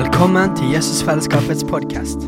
[0.00, 2.18] Velkommen til Jesusfellesskapets podkast.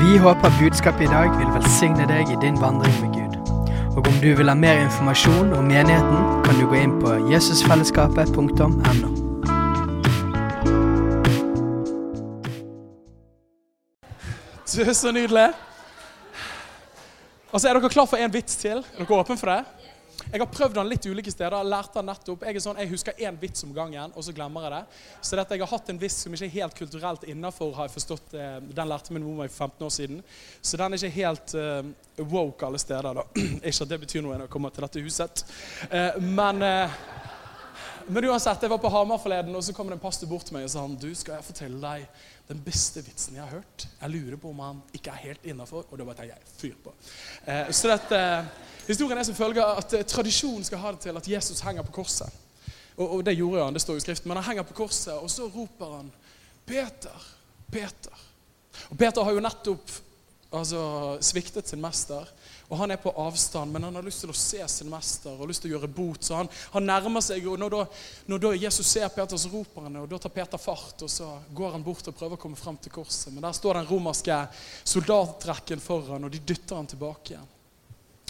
[0.00, 3.34] Vi håper budskapet i dag vil velsigne deg i din vandring med Gud.
[3.96, 8.68] Og om du vil ha mer informasjon om menigheten, kan du gå inn på jesusfellesskapet.no.
[14.64, 15.48] Så nydelig.
[17.52, 18.80] Altså, Er dere klar for en vits til?
[18.80, 19.81] Er dere åpne for det?
[20.30, 21.64] Jeg har prøvd den litt ulike steder.
[21.66, 22.44] Lærte den nettopp.
[22.46, 25.00] Jeg sånn, jeg husker én vits om gangen, og så glemmer jeg det.
[25.20, 27.96] Så dette, jeg har hatt en vits som ikke er helt kulturelt innafor, har jeg
[27.96, 28.36] forstått.
[28.38, 30.22] Eh, den lærte min mor meg for 15 år siden.
[30.60, 33.20] Så den er ikke helt uh, woke alle steder.
[33.20, 33.26] da.
[33.68, 35.44] ikke at det betyr noe når jeg kommer til dette huset.
[35.92, 36.98] Uh, men, uh,
[38.08, 40.56] men uansett, jeg var på Hamar forleden, og så kom det en pastor bort til
[40.56, 43.88] meg og sa han, du, skal jeg fortelle deg den beste vitsen jeg har hørt.
[44.00, 45.88] Jeg lurer på om han ikke er helt innafor.
[45.90, 46.94] Og da bare tenker jeg fyr på.
[47.72, 48.22] Så dette...
[48.86, 51.94] Historien er som følger at eh, Tradisjonen skal ha det til at Jesus henger på
[52.02, 52.40] korset.
[52.96, 54.28] Og, og det gjorde han, det står i Skriften.
[54.28, 56.12] Men han henger på korset, og så roper han
[56.66, 57.28] 'Peter,
[57.72, 58.18] Peter'.
[58.90, 59.90] Og Peter har jo nettopp
[60.52, 60.82] altså,
[61.20, 62.28] sviktet sin mester.
[62.68, 65.48] Og Han er på avstand, men han har lyst til å se sin mester og
[65.50, 66.24] lyst til å gjøre bot.
[66.24, 67.82] Så han, han nærmer seg, og når, da,
[68.32, 71.04] når da Jesus ser Peter, så roper han, og da tar Peter fart.
[71.04, 73.28] Og så går han bort og prøver å komme frem til korset.
[73.34, 74.38] Men der står den romerske
[74.88, 77.51] soldatrekken foran, og de dytter han tilbake igjen.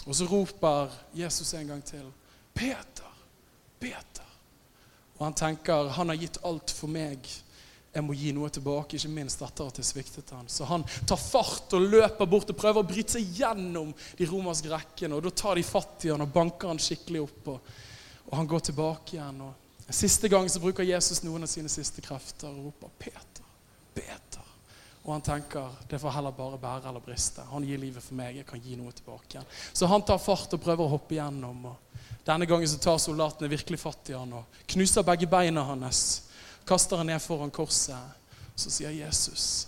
[0.05, 2.05] Og så roper Jesus en gang til.
[2.53, 3.13] Peter,
[3.79, 4.27] Peter.
[5.17, 7.29] Og han tenker han har gitt alt for meg.
[7.93, 10.47] Jeg må gi noe tilbake, ikke minst etter at jeg sviktet han.
[10.49, 14.71] Så han tar fart og løper bort og prøver å bryte seg gjennom de romerske
[14.71, 15.15] rekkene.
[15.15, 17.51] Og da tar de fatt i han og banker han skikkelig opp.
[17.53, 17.75] Og,
[18.31, 19.43] og han går tilbake igjen.
[19.45, 19.59] Og
[19.93, 23.45] Siste gang så bruker Jesus noen av sine siste krefter og roper 'Peter,
[23.93, 24.42] Peter'.
[25.03, 27.43] Og han tenker det får heller bare bære eller briste.
[27.51, 29.47] Han gir livet for meg, jeg kan gi noe tilbake igjen.
[29.73, 31.65] Så han tar fart og prøver å hoppe igjennom.
[31.73, 36.29] og Denne gangen så tar soldatene virkelig fatt i han og knuser begge beina hans.
[36.63, 38.19] Kaster han ned foran korset.
[38.55, 39.67] Så sier Jesus,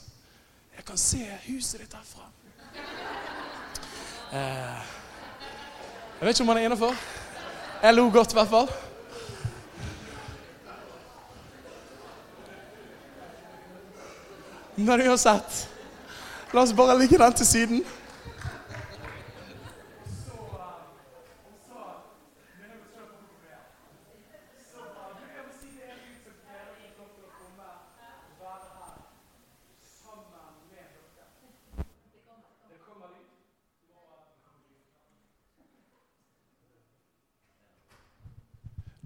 [0.75, 2.29] 'Jeg kan se huset ditt herfra'.
[4.31, 4.81] Eh,
[6.19, 6.93] jeg vet ikke om han er innafor.
[7.81, 8.69] Jeg lo godt, i hvert fall.
[14.75, 15.69] Men uansett,
[16.51, 17.85] la oss bare ligge den til siden.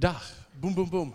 [0.01, 0.16] Der.
[0.62, 1.13] Bom, bom, bom.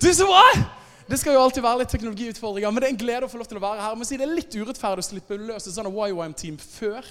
[0.00, 0.83] Tusen bra!
[1.04, 3.48] Det skal jo alltid være litt teknologiutfordringer, men det er en glede å få lov
[3.50, 3.96] til å være her.
[3.98, 7.04] Men si det er litt urettferdig å slippe løs et sånt YWAM-team før.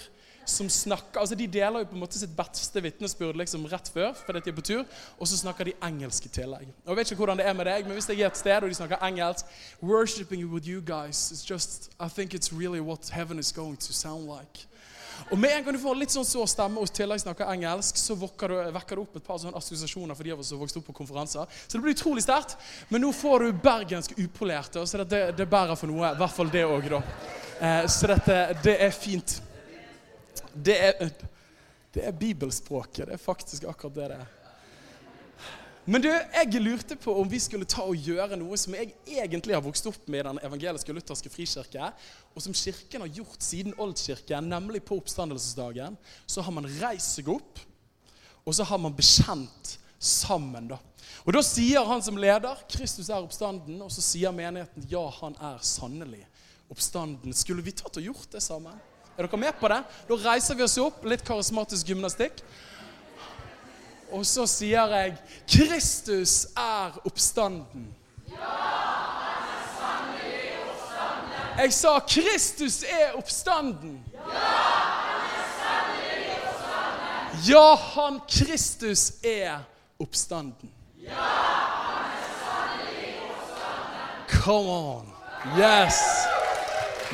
[0.45, 4.11] som snakker, altså De deler jo på en måte sitt beste vitnesbyrd liksom rett før,
[4.11, 4.81] fordi de er på tur,
[5.15, 6.67] og så snakker de engelsk i tillegg.
[6.67, 8.67] Jeg vet ikke hvordan det er med deg, men hvis jeg er et sted og
[8.67, 9.45] de snakker engelsk
[9.81, 13.93] Worshipping with you guys, it's just, I think it's really what heaven is going to
[13.93, 14.67] sound like.
[15.29, 18.17] Og med en gang du får litt sånn sår stemme og tillegg snakker engelsk, så
[18.19, 20.97] vekker du, opp et par sånne assosiasjoner for de av oss som vokste opp på
[20.99, 21.47] konferanser.
[21.67, 22.57] Så det blir utrolig sterkt.
[22.89, 26.11] Men nå får du bergensk upolerte, så det, det bærer for noe.
[26.13, 27.01] I hvert fall det òg, da.
[27.63, 29.39] Eh, så dette, det er fint.
[30.53, 31.11] Det er,
[31.93, 33.07] det er bibelspråket.
[33.07, 34.42] Det er faktisk akkurat det det er.
[35.83, 39.55] Men du, jeg lurte på om vi skulle ta og gjøre noe som jeg egentlig
[39.55, 41.89] har vokst opp med i den evangeliske lutherske frikirke,
[42.31, 45.97] og som Kirken har gjort siden oldkirken, nemlig på oppstandelsesdagen.
[46.23, 47.59] Så har man reist seg opp,
[48.47, 50.71] og så har man bekjent sammen.
[50.71, 50.79] da.
[51.27, 55.35] Og Da sier han som leder Kristus er oppstanden, og så sier menigheten ja, han
[55.35, 56.23] er sannelig
[56.71, 57.35] oppstanden.
[57.35, 58.79] Skulle vi tatt og gjort det sammen?
[59.17, 59.83] Er dere med på det?
[60.07, 62.39] Da reiser vi oss opp, litt karismatisk gymnastikk.
[64.13, 65.15] Og så sier jeg
[65.47, 67.87] 'Kristus er oppstanden'.
[68.29, 71.57] Ja, han er sannelig oppstanden.
[71.57, 73.97] Jeg sa 'Kristus er oppstanden'.
[74.13, 77.49] Ja, han er sannelig oppstanden.
[77.49, 79.59] Ja, han Kristus er
[79.99, 80.71] oppstanden.
[80.97, 84.43] Ja, han er sannelig oppstanden.
[84.43, 85.13] Come on.
[85.57, 85.93] Yes.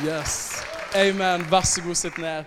[0.05, 0.63] Yes.
[0.95, 1.51] Amen.
[1.51, 2.43] Vær så god, sitt ned.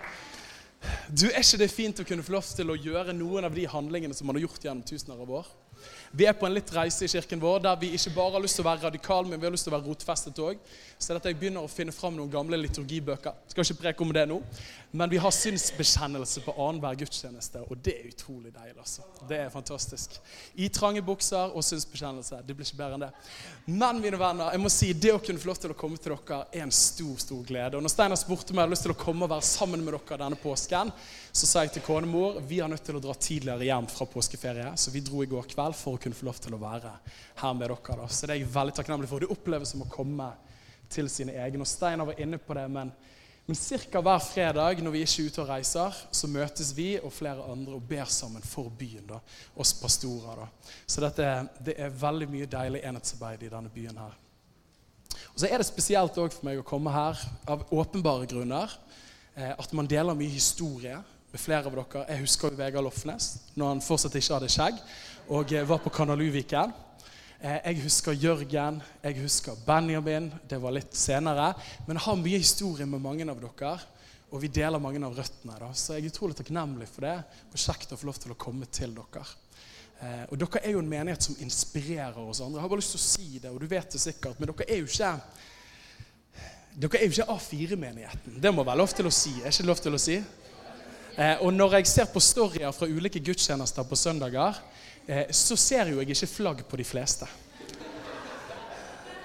[1.09, 3.65] Du, Er ikke det fint å kunne få lov til å gjøre noen av de
[3.67, 5.49] handlingene som man har gjort gjennom tusener av år?
[6.15, 8.59] Vi er på en litt reise i kirken vår der vi ikke bare har lyst
[8.59, 10.59] til å være radikale, men vi har lyst til å være rotfestet òg.
[11.01, 13.33] Så dette jeg begynner å finne fram noen gamle liturgibøker.
[13.49, 14.37] Skal ikke preke om det nå.
[14.93, 18.77] Men vi har synsbekjennelse på annenhver gudstjeneste, og det er utrolig deilig.
[18.77, 19.01] altså.
[19.27, 20.19] Det er fantastisk.
[20.53, 22.43] I trange bukser og synsbekjennelse.
[22.45, 23.09] Det blir ikke bedre enn det.
[23.65, 26.13] Men mine venner, jeg må si, det å kunne få lov til å komme til
[26.13, 27.79] dere er en stor stor glede.
[27.79, 29.97] Og Når Steinar spurte om jeg hadde lyst til å komme og være sammen med
[29.97, 30.93] dere denne påsken,
[31.33, 34.75] så sa jeg til konemor vi har nødt til å dra tidligere hjem fra påskeferie.
[34.77, 36.91] Så vi dro i går kveld for å kunne få lov til å være
[37.41, 37.97] her med dere.
[37.99, 38.07] Da.
[38.07, 39.23] Så det er jeg veldig takknemlig for.
[39.23, 40.29] Det oppleves som å komme
[40.93, 41.63] til sine egne.
[41.63, 42.91] Og Steinar var inne på det, men,
[43.47, 44.01] men ca.
[44.05, 47.77] hver fredag når vi ikke er ute og reiser, så møtes vi og flere andre
[47.77, 49.07] og ber sammen for byen.
[49.09, 49.21] da,
[49.55, 50.43] Oss pastorer.
[50.43, 50.73] da.
[50.85, 51.29] Så dette,
[51.65, 54.19] det er veldig mye deilig enhetsarbeid i denne byen her.
[55.33, 58.69] Og Så er det spesielt òg for meg å komme her av åpenbare grunner.
[59.35, 60.99] Eh, at man deler mye historie
[61.33, 62.05] med flere av dere.
[62.11, 64.81] Jeg husker Vegard Lofnes når han fortsatt ikke hadde skjegg
[65.27, 66.71] og eh, var på Kanaluviken.
[67.39, 70.31] Eh, jeg husker Jørgen, jeg husker Benjamin.
[70.49, 71.53] Det var litt senere.
[71.87, 73.77] Men jeg har mye historie med mange av dere,
[74.33, 75.55] og vi deler mange av røttene.
[75.61, 75.71] Da.
[75.71, 77.15] Så jeg er utrolig takknemlig for det,
[77.51, 79.23] og kjekt å få lov til å komme til dere.
[80.03, 82.59] Eh, og Dere er jo en menighet som inspirerer oss andre.
[82.59, 84.67] Jeg har bare lyst til å si det, og du vet det sikkert, men dere
[84.67, 85.13] er jo ikke
[86.73, 88.39] dere er jo ikke A4-menigheten.
[88.41, 89.37] Det må være lov til å si.
[89.39, 90.17] Er ikke lov til å si?
[91.45, 94.57] Og når jeg ser på storyer fra ulike gudstjenester på søndager,
[95.31, 97.27] så ser jo jeg ikke flagg på de fleste.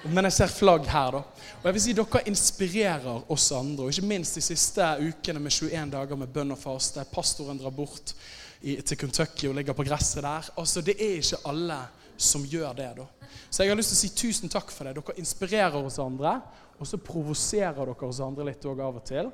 [0.07, 1.21] Men jeg ser flagg her, da.
[1.59, 3.85] Og jeg vil si Dere inspirerer oss andre.
[3.85, 7.03] Og ikke minst de siste ukene med 21 dager med bønn og faste.
[7.11, 8.13] Pastoren drar bort
[8.61, 10.51] i, til Kentucky og ligger på gresset der.
[10.55, 11.79] Altså, Det er ikke alle
[12.17, 12.89] som gjør det.
[12.97, 13.05] da.
[13.49, 14.95] Så jeg har lyst til å si tusen takk for det.
[14.95, 16.39] Dere inspirerer oss andre,
[16.79, 19.31] og så provoserer dere oss andre litt òg av og til.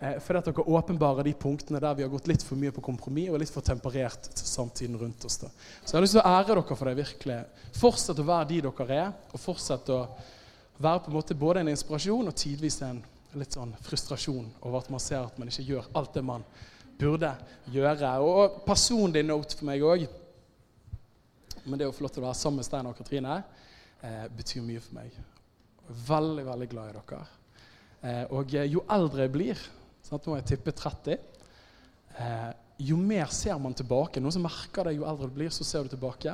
[0.00, 2.84] Eh, fordi at dere åpenbarer de punktene der vi har gått litt for mye på
[2.84, 5.38] kompromiss og litt for temperert til samtiden rundt oss.
[5.40, 5.48] da.
[5.82, 6.96] Så jeg har lyst til å ære dere for det.
[6.96, 7.38] virkelig.
[7.72, 10.00] Fortsett å være de dere er, og fortsett å
[10.76, 13.02] være på en måte både en inspirasjon og tidvis en
[13.36, 16.44] litt sånn frustrasjon over at man ser at man ikke gjør alt det man
[17.00, 17.32] burde
[17.72, 18.12] gjøre.
[18.20, 20.06] Og personlig note for meg òg
[21.66, 23.40] Men det å få lov til å være sammen med Stein og Katrine
[23.98, 25.16] eh, betyr mye for meg.
[26.06, 27.18] Veldig, veldig glad i dere.
[28.06, 29.64] Eh, og jo eldre jeg blir,
[30.06, 31.16] Sånn nå har jeg tippet 30.
[32.22, 32.50] Eh,
[32.86, 34.20] jo mer ser man tilbake.
[34.22, 36.30] Noen som merker det jo eldre du blir, så ser du tilbake.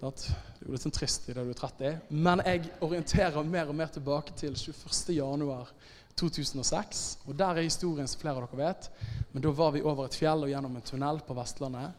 [0.00, 2.10] Sånn det er jo litt sånn trist i det du er 30.
[2.10, 7.22] Men jeg orienterer mer og mer tilbake til 21.1.2006.
[7.28, 8.82] Og der er historien som flere av dere vet.
[9.30, 11.90] Men da var vi over et fjell og gjennom en tunnel på Vestlandet.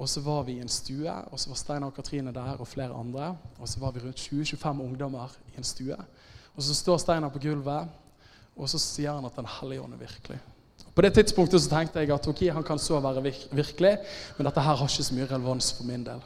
[0.00, 2.68] Og så var vi i en stue, og så var Steinar og Katrine der og
[2.68, 3.36] flere andre.
[3.60, 5.96] Og så var vi rundt 20-25 ungdommer i en stue.
[6.56, 7.84] Og så står Steinar på gulvet
[8.56, 10.38] og så sier han at Den hellige ånd er virkelig.
[10.96, 13.20] På det tidspunktet så tenkte jeg at ok, han kan så være
[13.52, 13.98] virkelig,
[14.36, 16.22] men dette her har ikke så mye relevans for min del.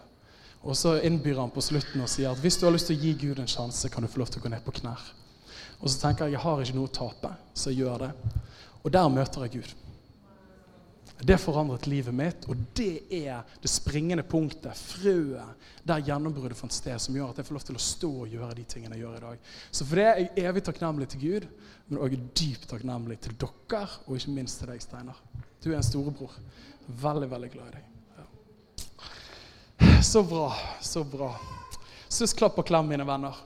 [0.63, 3.03] Og så innbyr han på slutten og sier at hvis du har lyst til å
[3.03, 5.03] gi Gud en sjanse, kan du få lov til å gå ned på knær.
[5.81, 8.11] Og så tenker jeg jeg har ikke noe å tape, så jeg gjør det.
[8.85, 9.73] Og der møter jeg Gud.
[11.21, 16.97] Det forandret livet mitt, og det er det springende punktet, frøet, der gjennombruddet fant sted,
[17.03, 19.19] som gjør at jeg får lov til å stå og gjøre de tingene jeg gjør
[19.19, 19.53] i dag.
[19.71, 21.49] Så for det er jeg evig takknemlig til Gud,
[21.91, 25.21] men òg dypt takknemlig til dere, og ikke minst til deg, Steinar.
[25.61, 26.37] Du er en storebror.
[27.03, 27.85] Veldig, veldig glad i deg.
[28.17, 28.27] Ja.
[30.03, 30.49] Så bra.
[30.81, 31.35] Så bra.
[32.09, 33.37] Suss, klapp og klem, mine venner.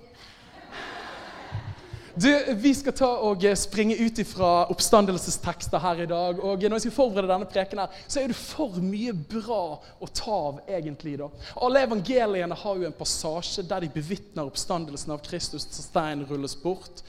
[2.15, 6.39] Du, Vi skal ta og eh, springe ut fra oppstandelsestekster her i dag.
[6.39, 10.09] og Når jeg skal forberede denne preken, her, så er det for mye bra å
[10.15, 10.61] ta av.
[10.69, 11.27] egentlig da.
[11.59, 15.67] Alle evangeliene har jo en passasje der de bevitner oppstandelsen av Kristus.
[15.67, 17.03] så Stein rulles bort.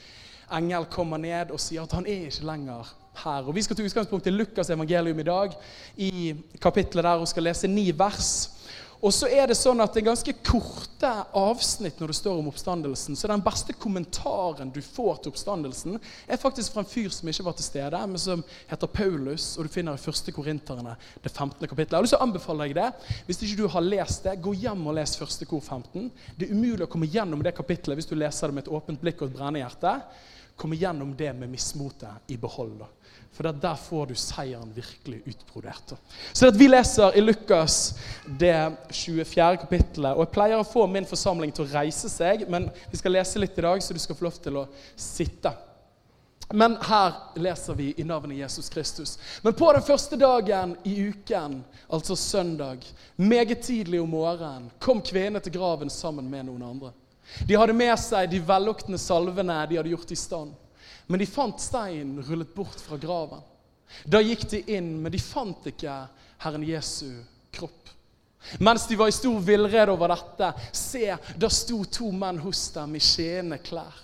[0.50, 2.90] Engel kommer ned og sier at han er ikke lenger
[3.22, 3.46] her.
[3.46, 5.54] Og Vi skal til utgangspunkt i Lukas evangelium i dag,
[5.96, 8.50] i kapitlet der hun skal lese ni vers.
[9.00, 12.48] Og så er det sånn at det er ganske korte avsnitt når det står om
[12.48, 13.16] oppstandelsen.
[13.18, 17.46] Så den beste kommentaren du får til oppstandelsen, er faktisk fra en fyr som ikke
[17.46, 21.60] var til stede, men som heter Paulus, og du finner i første Korinterne, det 15.
[21.68, 21.92] kapittelet.
[21.92, 23.16] Jeg har lyst til å anbefale deg det.
[23.28, 26.08] Hvis ikke du har lest det, gå hjem og les første kor 15.
[26.38, 29.02] Det er umulig å komme gjennom det kapittelet hvis du leser det med et åpent
[29.02, 29.98] blikk og et brennende hjerte.
[30.56, 32.78] Komme gjennom det med mismotet i behold.
[32.80, 32.88] da.
[33.36, 35.92] For der får du seieren virkelig utbrodert.
[36.32, 39.56] Så Vi leser i Lukas det 24.
[39.60, 40.16] kapittelet.
[40.16, 43.38] og Jeg pleier å få min forsamling til å reise seg, men vi skal lese
[43.38, 44.66] litt i dag, så du skal få lov til å
[44.96, 45.52] sitte.
[46.54, 49.18] Men her leser vi i navnet Jesus Kristus.
[49.42, 55.42] Men på den første dagen i uken, altså søndag, meget tidlig om morgenen, kom kvinnene
[55.42, 56.92] til graven sammen med noen andre.
[57.48, 60.54] De hadde med seg de velluktende salvene de hadde gjort i stand.
[61.06, 63.42] Men de fant steinen rullet bort fra graven.
[64.04, 66.00] Da gikk de inn, men de fant ikke
[66.42, 67.10] Herren Jesu
[67.54, 67.92] kropp.
[68.58, 72.94] Mens de var i stor villrede over dette, se, da sto to menn hos dem
[72.98, 74.02] i skinnende klær.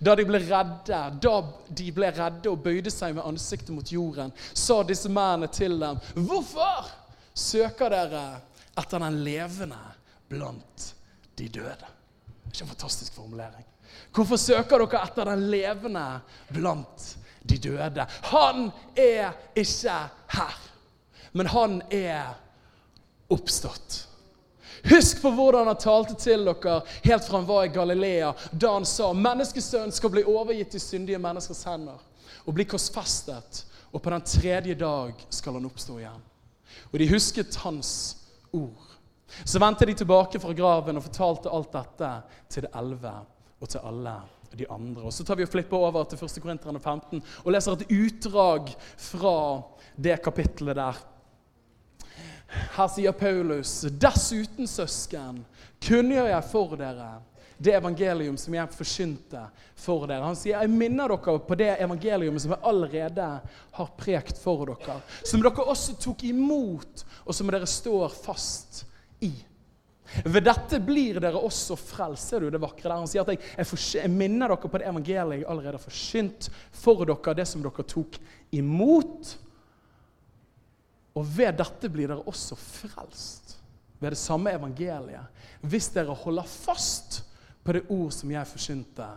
[0.00, 1.34] Da de ble redde, da
[1.68, 6.00] de ble redde og bøyde seg med ansiktet mot jorden, sa disse mennene til dem,
[6.14, 6.88] 'Hvorfor
[7.34, 8.40] søker dere
[8.78, 9.80] etter den levende
[10.28, 10.94] blant
[11.36, 11.92] de døde?'
[12.44, 13.64] Det er ikke en fantastisk formulering.
[14.14, 16.04] Hvorfor søker dere etter den levende
[16.54, 17.06] blant
[17.42, 18.06] de døde?
[18.30, 19.96] Han er ikke
[20.36, 20.58] her,
[21.32, 22.34] men han er
[23.34, 24.04] oppstått.
[24.84, 28.86] Husk på hvordan han talte til dere helt fra han var i Galilea, da han
[28.86, 32.02] sa menneskesønnen skal bli overgitt i syndige menneskers hender
[32.44, 36.24] og bli korsfestet, og på den tredje dag skal han oppstå igjen.
[36.92, 37.92] Og de husket hans
[38.52, 38.90] ord.
[39.44, 42.10] Så vendte de tilbake fra graven og fortalte alt dette
[42.52, 43.14] til de elleve
[43.64, 44.14] og til alle
[44.54, 45.08] de andre.
[45.08, 46.38] Og Så tar vi og flipper over til 1.
[46.44, 49.36] Korinterne 15 og leser et utdrag fra
[49.96, 51.02] det kapittelet der.
[52.76, 55.44] Her sier Paulus.: Dessuten, søsken,
[55.82, 57.14] kunngjør jeg for dere
[57.58, 59.42] det evangelium som jeg forkynte
[59.78, 60.24] for dere.
[60.26, 63.40] Han sier, 'Jeg minner dere på det evangelium som jeg allerede
[63.72, 68.84] har prekt for dere.' Som dere også tok imot, og som dere står fast
[69.20, 69.32] i.
[70.24, 72.28] Ved dette blir dere også frelst.
[72.30, 73.00] Ser du det vakre der?
[73.00, 76.50] Han sier at jeg, jeg, jeg minner dere på det evangeliet jeg allerede har forsynt
[76.76, 78.18] for dere, det som dere tok
[78.54, 79.34] imot.
[81.14, 83.56] Og ved dette blir dere også frelst.
[84.02, 85.44] Ved det samme evangeliet.
[85.64, 87.22] Hvis dere holder fast
[87.64, 89.08] på det ord som jeg forsynte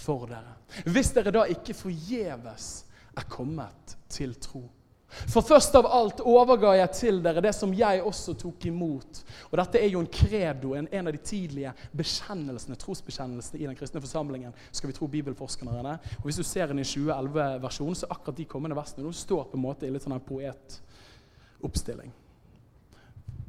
[0.00, 0.56] for dere.
[0.88, 2.70] Hvis dere da ikke forgjeves
[3.18, 4.62] er kommet til tro.
[5.10, 9.22] For først av alt overga jeg til dere det som jeg også tok imot.
[9.50, 13.78] Og dette er jo en credo, en, en av de tidlige bekjennelsene, trosbekjennelsene i den
[13.78, 14.54] kristne forsamlingen.
[14.72, 15.98] skal vi tro bibelforskerne.
[16.20, 19.58] Og Hvis du ser den i 2011-versjonen, så akkurat de kommende versene nå står på
[19.58, 22.12] en måte i litt sånn en poetoppstilling.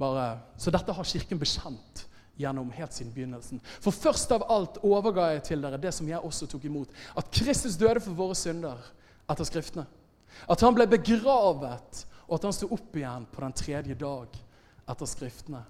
[0.02, 0.28] Bare,
[0.58, 2.08] så dette har Kirken bekjent
[2.42, 3.62] gjennom helt siden begynnelsen.
[3.84, 6.94] For først av alt overga jeg til dere det som jeg også tok imot.
[7.18, 8.82] At Kristus døde for våre synder
[9.30, 9.86] etter Skriftene.
[10.48, 14.40] At han ble begravet, og at han sto opp igjen på den tredje dag
[14.92, 15.62] etter Skriftene.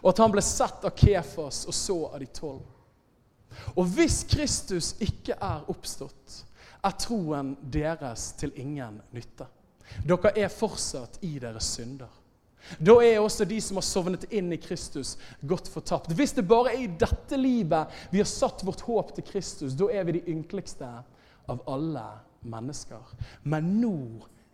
[0.00, 2.64] Og at han ble sett av Kefas og så av de tolv.
[3.76, 6.38] Og hvis Kristus ikke er oppstått,
[6.82, 9.46] er troen deres til ingen nytte.
[10.08, 12.10] Dere er fortsatt i deres synder.
[12.78, 16.12] Da er også de som har sovnet inn i Kristus, godt fortapt.
[16.14, 19.90] Hvis det bare er i dette livet vi har satt vårt håp til Kristus, da
[19.90, 20.88] er vi de ynkeligste
[21.50, 22.06] av alle
[22.42, 23.14] mennesker.
[23.42, 23.96] Men nå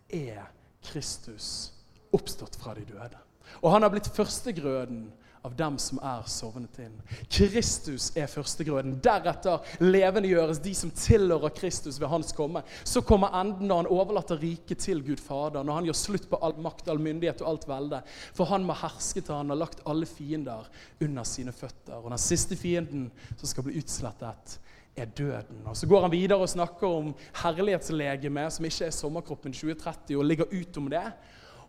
[0.09, 0.45] er
[0.85, 1.71] Kristus
[2.15, 3.17] oppstått fra de døde.
[3.61, 5.07] Og han har blitt førstegrøden
[5.41, 6.95] av dem som er sovnet inn.
[7.31, 8.97] Kristus er førstegrøden.
[9.03, 12.63] Deretter levendegjøres de som tilhører Kristus ved hans komme.
[12.83, 16.41] Så kommer enden når han overlater riket til Gud Fader, når han gjør slutt på
[16.43, 18.01] all makt, all myndighet og alt velde.
[18.35, 20.67] For han må herske til han har lagt alle fiender
[20.99, 22.01] under sine føtter.
[22.01, 24.59] Og den siste fienden som skal bli utslettet,
[25.01, 25.63] er døden.
[25.65, 27.13] Og Så går han videre og snakker om
[27.43, 31.05] herlighetslegemet, som ikke er sommerkroppen 2030, og ligger utom det.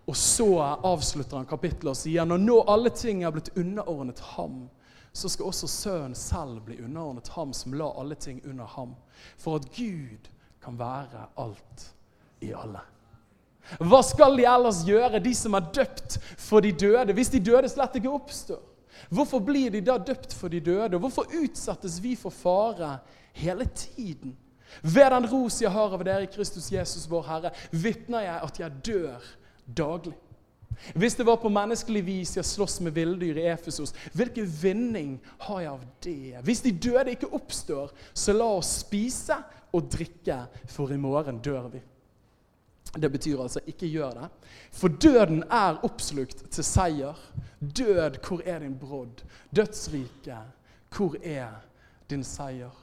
[0.07, 0.49] Og så
[0.85, 4.65] avslutter han kapittelet og sier når nå alle ting er blitt underordnet ham,
[5.13, 8.95] så skal også Sønnen selv bli underordnet ham som la alle ting under ham,
[9.39, 10.31] for at Gud
[10.63, 11.91] kan være alt
[12.41, 12.83] i alle.
[13.79, 17.69] Hva skal de ellers gjøre, de som er døpt for de døde, hvis de døde
[17.71, 18.63] slett ikke oppstår?
[19.09, 22.99] Hvorfor blir de da døpt for de døde, og hvorfor utsettes vi for fare
[23.33, 24.37] hele tiden?
[24.83, 28.61] Ved den ros jeg har av dere i Kristus Jesus, vår Herre, vitner jeg at
[28.61, 29.31] jeg dør
[29.67, 30.19] daglig.
[30.95, 35.61] Hvis det var på menneskelig vis jeg slåss med villdyr i Efesos, hvilken vinning har
[35.61, 36.43] jeg av det?
[36.47, 39.37] Hvis de døde ikke oppstår, så la oss spise
[39.77, 40.39] og drikke,
[40.71, 41.83] for i morgen dør vi.
[42.97, 44.29] Det betyr altså ikke gjør det.
[44.73, 47.19] For døden er oppslukt til seier.
[47.61, 49.23] Død, hvor er din brodd?
[49.57, 50.39] Dødsrike,
[50.97, 51.61] hvor er
[52.11, 52.75] din seier?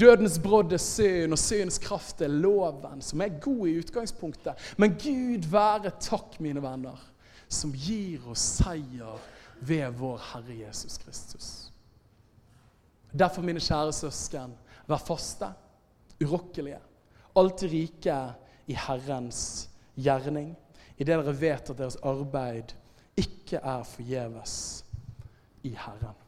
[0.00, 4.74] Dødens brodd er synd, og syndens kraft er loven, som er god i utgangspunktet.
[4.76, 6.98] Men Gud være takk, mine venner,
[7.48, 9.20] som gir oss seier
[9.60, 11.48] ved vår Herre Jesus Kristus.
[13.18, 14.52] Derfor, mine kjære søsken,
[14.88, 15.48] vær faste,
[16.22, 16.80] urokkelige,
[17.38, 18.18] alltid rike
[18.68, 20.52] i Herrens gjerning,
[20.98, 22.74] idet dere vet at deres arbeid
[23.18, 24.54] ikke er forgjeves
[25.66, 26.18] i Herren.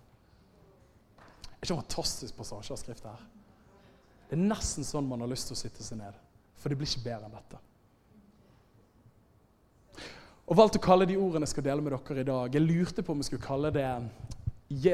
[1.16, 3.26] Det er ikke en fantastisk passasje av Skriften her.
[4.30, 6.16] Det er nesten sånn man har lyst til å sitte seg ned.
[6.56, 7.60] For det blir ikke bedre enn dette.
[10.50, 12.54] Og valgte å kalle de ordene jeg skal dele med dere i dag.
[12.56, 13.88] Jeg lurte på om jeg skulle kalle det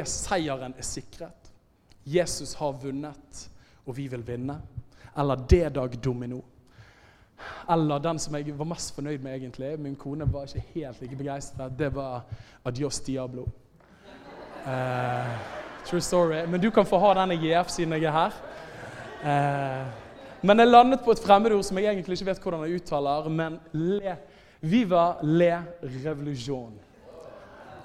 [0.08, 1.52] Seieren er sikret'.
[2.06, 3.48] Jesus har vunnet,
[3.84, 4.60] og vi vil vinne.
[5.16, 6.42] Eller 'D-dag domino'.
[7.70, 9.78] Eller den som jeg var mest fornøyd med, egentlig.
[9.80, 11.78] Min kone var ikke helt like begeistret.
[11.78, 12.22] Det var
[12.64, 13.48] 'Adios Diablo'.
[14.66, 15.36] Uh,
[15.84, 16.46] true story.
[16.48, 18.32] Men du kan få ha den i GF siden jeg er her.
[19.22, 19.86] Uh,
[20.42, 23.28] men jeg landet på et fremmedord som jeg egentlig ikke vet hvordan jeg uttaler.
[23.28, 24.16] Men le,
[24.60, 26.85] viva le revolusjon.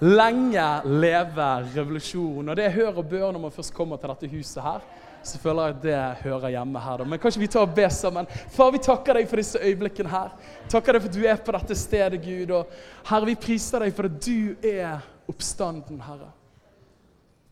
[0.02, 2.50] Lenge leve revolusjonen.
[2.50, 4.82] Og det er hør og bør når man først kommer til dette huset her.
[5.24, 6.98] Så føler jeg at det hører hjemme her.
[6.98, 7.04] da.
[7.04, 8.26] Men kan vi tar og be sammen?
[8.50, 10.34] Far, vi takker deg for disse øyeblikkene her.
[10.70, 12.56] Takker deg for at du er på dette stedet, Gud.
[12.58, 12.72] Og
[13.06, 16.32] Herre, vi priser deg for at du er oppstanden, Herre.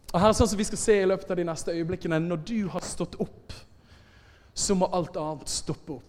[0.10, 2.18] Og her er sånn som vi skal se i løpet av de neste øyeblikkene.
[2.20, 3.54] Når du har stått opp,
[4.58, 6.09] så må alt annet stoppe opp.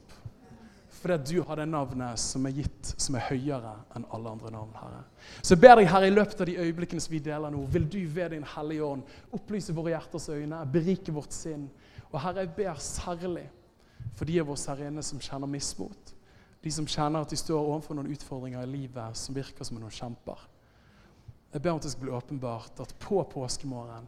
[1.01, 4.75] Fordi du har det navnet som er gitt, som er høyere enn alle andre navn.
[4.77, 4.99] Herre.
[5.41, 7.87] Så jeg ber deg, Herre, i løpet av de øyeblikkene som vi deler nå, vil
[7.89, 11.71] du ved Din Hellige Ånd opplyse våre hjerters øyne, berike vårt sinn.
[12.11, 13.47] Og Herre, jeg ber særlig
[14.17, 16.15] for de av oss her inne som kjenner mismot.
[16.61, 19.95] De som kjenner at de står overfor noen utfordringer i livet som virker som noen
[19.95, 20.45] kjemper.
[21.55, 24.05] Jeg ber om at det skal bli åpenbart at på påskemorgen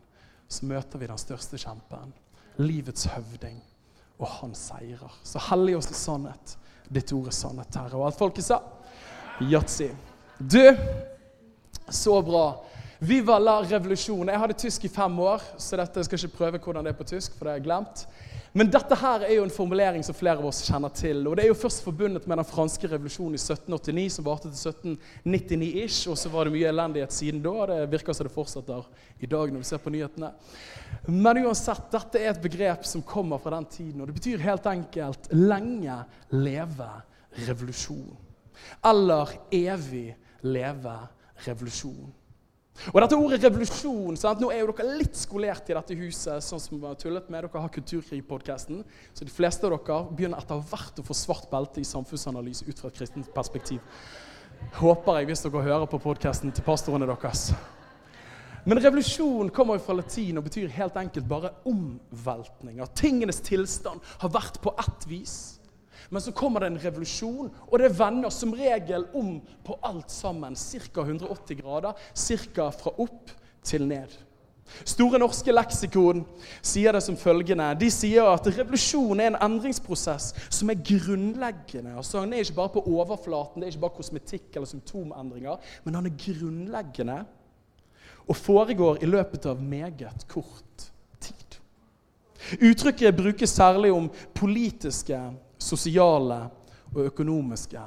[0.53, 2.13] så møter vi den største kjempen.
[2.61, 3.63] Livets høvding
[4.23, 5.15] og han seirer.
[5.25, 6.57] Så hellig oss i sannhet.
[6.89, 7.99] Ditt ord er sannhet, Herre.
[7.99, 8.61] Og alt folket sa
[9.41, 9.89] yatzy.
[10.39, 10.77] Du,
[11.89, 12.47] så bra.
[13.03, 14.29] Viva la revolusjon.
[14.31, 16.99] Jeg hadde tysk i fem år, så dette jeg skal ikke prøve hvordan det er
[16.99, 18.05] på tysk, for det har jeg glemt.
[18.53, 21.23] Men dette her er jo en formulering som flere av oss kjenner til.
[21.25, 24.75] Og det er jo først forbundet med den franske revolusjonen i 1789, som varte til
[24.93, 26.11] 1799-ish.
[26.13, 27.55] Og så var det mye elendighet siden da.
[27.55, 28.91] og Det virker som det fortsetter
[29.25, 30.35] i dag når vi ser på nyhetene.
[31.09, 34.03] Men uansett, dette er et begrep som kommer fra den tiden.
[34.05, 36.91] Og det betyr helt enkelt 'lenge leve
[37.49, 38.17] revolusjon'.
[38.85, 40.99] Eller 'evig leve
[41.47, 42.22] revolusjon'.
[42.91, 44.41] Og dette ordet revolusjon sant?
[44.43, 46.43] Nå er jo dere litt skolert i dette huset.
[46.43, 47.45] sånn som vi har tullet med.
[47.45, 51.81] Dere har Kulturkrig-podkasten, Så de fleste av dere begynner etter hvert å få svart belte
[51.81, 53.81] i samfunnsanalyse ut fra et kristent perspektiv.
[54.81, 57.53] Håper jeg, hvis dere hører på podkasten til pastorene deres.
[58.65, 62.87] Men revolusjon kommer jo fra latin og betyr helt enkelt bare omveltninger.
[62.95, 65.62] Tingenes tilstand har vært på ett vis.
[66.13, 70.57] Men så kommer det en revolusjon, og det vender som regel om på alt sammen.
[70.57, 71.07] Ca.
[71.07, 71.97] 180 grader.
[72.13, 72.69] Ca.
[72.77, 73.33] fra opp
[73.65, 74.13] til ned.
[74.89, 76.23] Store norske leksikon
[76.65, 77.67] sier det som følgende.
[77.81, 81.97] De sier at revolusjon er en endringsprosess som er grunnleggende.
[81.97, 85.99] Altså, den er ikke bare på overflaten, det er ikke bare kosmetikk eller symptomendringer, men
[85.99, 87.19] den er grunnleggende
[88.29, 90.89] og foregår i løpet av meget kort
[91.21, 91.59] tid.
[92.63, 95.19] Uttrykket brukes særlig om politiske
[95.63, 96.43] sosiale
[96.93, 97.83] og økonomiske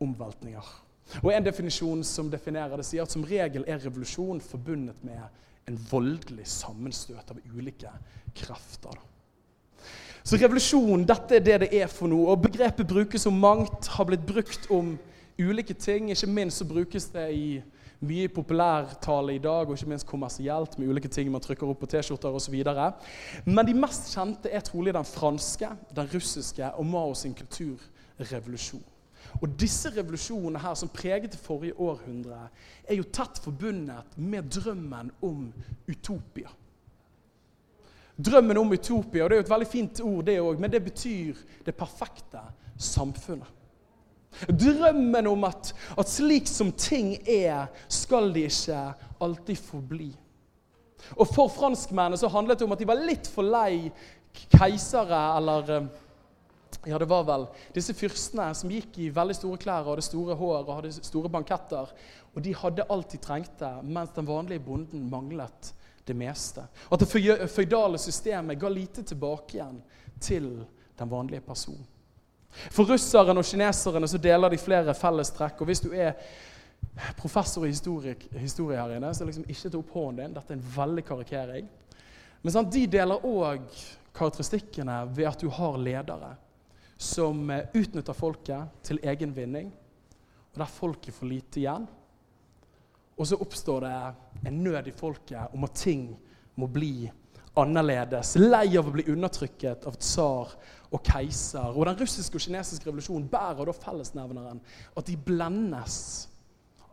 [0.00, 0.70] omveltninger.
[1.22, 5.20] Og En definisjon som definerer det, sier at som regel er revolusjon forbundet med
[5.68, 7.90] en voldelig sammenstøt av ulike
[8.34, 8.96] krefter.
[10.22, 12.28] Så revolusjon, dette er det det er for noe.
[12.30, 14.96] og Begrepet brukes om mangt, har blitt brukt om
[15.40, 16.10] ulike ting.
[16.10, 17.46] Ikke minst så brukes det i
[18.00, 21.88] mye populærtale i dag, og ikke minst kommersielt, med ulike ting man trykker opp på
[21.92, 22.56] T-skjorter osv.
[23.44, 28.86] Men de mest kjente er trolig den franske, den russiske og Mao sin kulturrevolusjon.
[29.38, 32.48] Og disse revolusjonene her, som preget det forrige århundre,
[32.88, 35.44] er jo tett forbundet med drømmen om
[35.88, 36.50] utopia.
[38.20, 40.82] Drømmen om utopia, og det er jo et veldig fint ord, det òg, men det
[40.84, 42.42] betyr det perfekte
[42.76, 43.59] samfunnet.
[44.48, 48.82] Drømmen om at, at slik som ting er, skal de ikke
[49.20, 50.10] alltid forbli.
[51.16, 53.90] Og For franskmennene så handlet det om at de var litt for lei
[54.52, 55.88] keisere eller eh,
[56.86, 60.36] ja, det var vel disse fyrstene som gikk i veldig store klær og hadde store
[60.38, 61.90] hår og hadde store banketter.
[62.30, 65.72] Og de hadde alt de trengte, mens den vanlige bonden manglet
[66.06, 66.64] det meste.
[66.90, 69.80] At det føydale systemet ga lite tilbake igjen
[70.22, 70.52] til
[70.98, 71.82] den vanlige person.
[72.50, 75.60] For russerne og kineserne så deler de flere fellestrekk.
[75.60, 76.16] Og hvis du er
[77.18, 80.36] professor i historie her inne, så liksom ikke ta opp hånden din.
[80.36, 81.68] Dette er en veldig karikering.
[82.42, 83.66] Men sant, de deler òg
[84.16, 86.34] karakteristikkene ved at du har ledere
[87.00, 89.70] som eh, utnytter folket til egen vinning,
[90.50, 91.86] og der folket får lite igjen.
[93.16, 93.94] Og så oppstår det
[94.48, 96.10] en nød i folket om at ting
[96.60, 97.08] må bli
[97.62, 98.34] annerledes.
[98.40, 100.54] Lei av å bli undertrykket av tsar
[100.90, 101.70] og keiser.
[101.74, 104.60] Og Den russiske og kinesiske revolusjonen bærer da fellesnevneren
[104.96, 105.96] at de blendes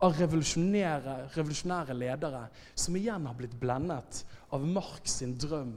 [0.04, 2.44] av revolusjonære, ledere
[2.78, 4.22] som igjen har blitt blendet
[4.54, 5.74] av Marx sin drøm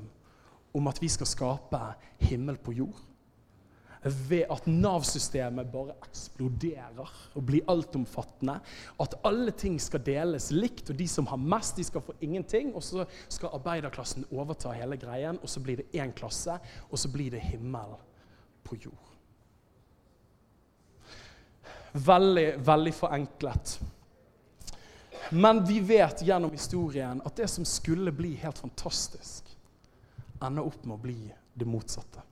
[0.77, 1.82] om at vi skal skape
[2.30, 2.99] himmel på jord.
[4.02, 8.56] Ved at Nav-systemet bare eksploderer og blir altomfattende.
[9.00, 12.74] At alle ting skal deles likt, og de som har mest, de skal få ingenting.
[12.76, 16.58] Og så skal arbeiderklassen overta hele greien, og så blir det én klasse,
[16.90, 17.94] og så blir det himmel
[18.66, 19.08] på jord.
[21.94, 23.80] Veldig, veldig forenklet.
[25.32, 29.46] Men vi vet gjennom historien at det som skulle bli helt fantastisk,
[30.42, 31.20] ender opp med å bli
[31.54, 32.31] det motsatte.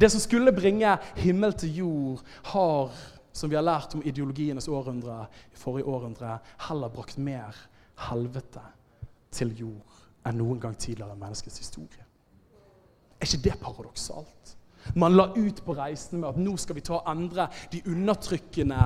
[0.00, 2.94] Det som skulle bringe himmel til jord, har,
[3.32, 7.56] som vi har lært om ideologienes århundre, i forrige århundre, heller brakt mer
[8.08, 8.62] helvete
[9.34, 12.04] til jord enn noen gang tidligere i menneskets historie.
[13.20, 14.54] Er ikke det paradoksalt?
[14.96, 18.80] Man la ut på reisen med at nå skal vi ta og endre de undertrykkende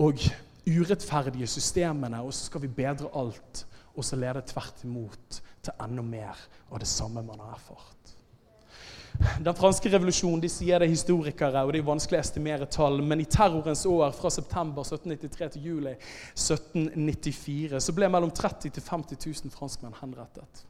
[0.00, 0.22] og
[0.66, 3.66] urettferdige systemene, og så skal vi bedre alt.
[3.96, 8.15] Og så leder det tvert imot til enda mer av det samme man har erfart.
[9.40, 13.00] Den franske revolusjonen de sier det er historikere, og det er vanskelig å estimere tall,
[13.04, 18.76] men i terrorens år fra september 1793 til juli 1794 så ble mellom 30 000
[18.76, 20.64] til 50 000 franskmenn henrettet.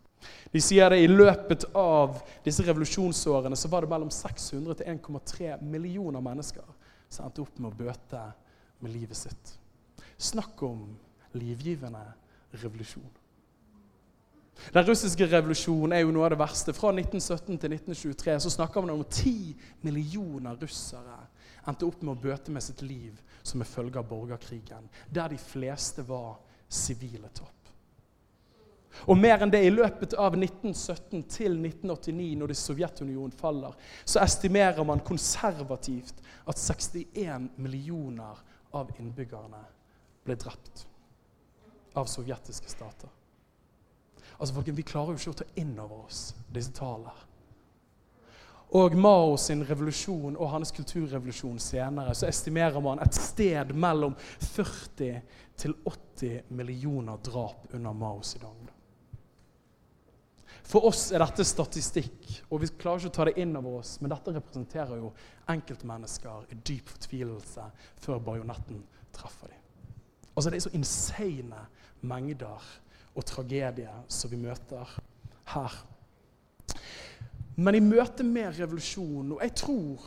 [0.53, 5.53] De sier det I løpet av disse revolusjonsårene så var det mellom 600 til 1,3
[5.63, 6.67] millioner mennesker
[7.09, 8.23] som endte opp med å bøte
[8.83, 9.53] med livet sitt.
[10.17, 10.89] Snakk om
[11.37, 12.03] livgivende
[12.57, 13.11] revolusjon.
[14.73, 16.75] Den russiske revolusjonen er jo noe av det verste.
[16.77, 19.55] Fra 1917 til 1923 så snakker man om ti
[19.87, 21.19] millioner russere
[21.66, 25.38] endte opp med å bøte med sitt liv som en følge av borgerkrigen, der de
[25.40, 26.38] fleste var
[26.69, 27.53] sivile topp.
[29.05, 33.75] Og mer enn det, i løpet av 1917 til 1989, når det Sovjetunionen faller,
[34.09, 38.40] så estimerer man konservativt at 61 millioner
[38.77, 39.61] av innbyggerne
[40.25, 40.87] ble drept
[41.97, 43.12] av sovjetiske stater.
[44.38, 47.14] Altså, folkens, Vi klarer jo ikke å ta inn over oss disse tallene.
[48.77, 55.20] Og Mao sin revolusjon og hans kulturrevolusjon senere, så estimerer man et sted mellom 40
[55.57, 58.66] til 80 millioner drap under Mao Zedong.
[60.66, 64.01] For oss er dette statistikk, og vi klarer ikke å ta det inn over oss,
[64.01, 65.12] men dette representerer jo
[65.53, 67.68] enkeltmennesker i dyp fortvilelse
[68.03, 68.81] før bajonetten
[69.14, 69.62] treffer dem.
[70.35, 71.62] Altså, det er så insane
[72.03, 72.66] mengder
[73.17, 74.93] og tragedie som vi møter
[75.55, 75.81] her.
[77.57, 80.03] Men i møte med revolusjonen Og jeg tror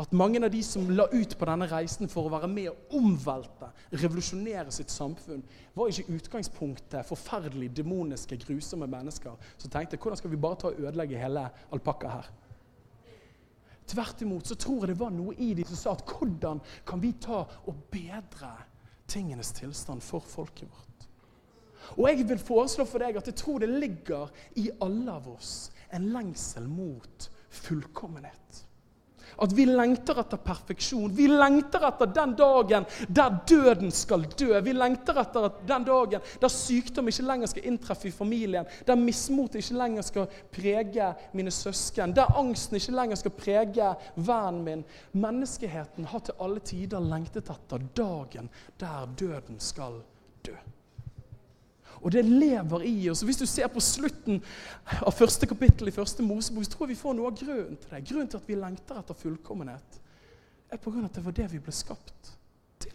[0.00, 2.94] at mange av de som la ut på denne reisen for å være med og
[2.96, 5.42] omvelte, revolusjonere sitt samfunn,
[5.76, 10.80] var ikke utgangspunktet forferdelig demoniske, grusomme mennesker som tenkte hvordan skal vi bare ta og
[10.80, 11.44] ødelegge hele
[11.76, 12.30] alpakka her?
[13.90, 17.02] Tvert imot så tror jeg det var noe i de som sa at hvordan kan
[17.02, 18.54] vi ta og bedre
[19.10, 20.89] tingenes tilstand for folket vårt?
[21.96, 25.70] Og jeg vil foreslå for deg at jeg tror det ligger i alle av oss
[25.90, 28.66] en lengsel mot fullkommenhet.
[29.40, 31.12] At vi lengter etter perfeksjon.
[31.16, 34.50] Vi lengter etter den dagen der døden skal dø.
[34.60, 38.68] Vi lengter etter den dagen der sykdom ikke lenger skal inntreffe i familien.
[38.86, 42.14] Der mismot ikke lenger skal prege mine søsken.
[42.16, 44.84] Der angsten ikke lenger skal prege vennen min.
[45.12, 48.50] Menneskeheten har til alle tider lengtet etter dagen
[48.82, 50.02] der døden skal
[50.44, 50.58] dø.
[52.00, 53.22] Og det lever i oss.
[53.26, 54.40] Hvis du ser på slutten
[55.00, 57.92] av første kapittel i første Mosebok, så tror jeg vi får noe av grunnen til
[57.92, 58.04] det.
[58.08, 59.98] Grunnen til at vi lengter etter fullkommenhet,
[60.70, 62.30] er på grunn av at det var det vi ble skapt
[62.80, 62.94] til.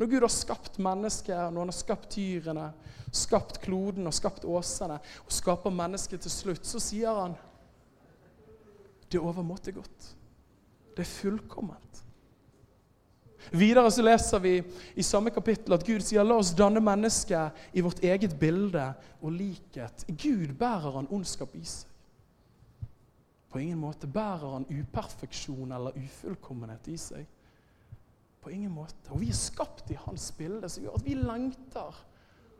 [0.00, 2.70] Når Gud har skapt mennesket, når han har skapt dyrene,
[3.12, 7.38] skapt kloden og skapt åsene, og skaper mennesket til slutt, så sier han
[9.10, 10.04] det er overmåte godt.
[10.94, 11.89] Det er fullkomment.
[13.50, 14.54] Videre så leser vi
[14.94, 18.84] i samme kapittel at Gud sier la oss danne mennesket i vårt eget bilde
[19.20, 20.04] og likhet.
[20.08, 21.88] Gud bærer han ondskap i seg.
[23.50, 27.24] På ingen måte bærer han uperfeksjon eller ufullkommenhet i seg.
[28.40, 29.10] På ingen måte.
[29.10, 31.98] Og vi er skapt i hans bilde, som gjør at vi lengter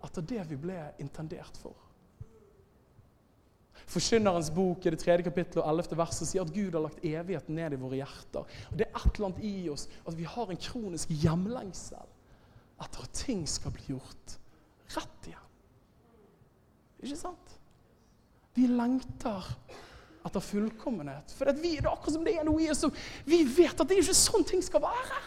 [0.05, 1.77] etter det vi ble intendert for.
[3.91, 7.57] Forkynnerens bok i det tredje kapittelet og ellevte verset sier at Gud har lagt evigheten
[7.59, 8.47] ned i våre hjerter.
[8.71, 12.17] Og Det er et eller annet i oss at vi har en kronisk hjemlengsel
[12.81, 14.37] etter at ting skal bli gjort
[14.95, 15.49] rett igjen.
[17.01, 17.57] Ikke sant?
[18.57, 19.47] Vi lengter
[20.27, 21.33] etter fullkommenhet.
[21.37, 22.93] For vi, det er akkurat som det er noe i oss som
[23.27, 25.21] Vi vet at det er ikke sånn ting skal være.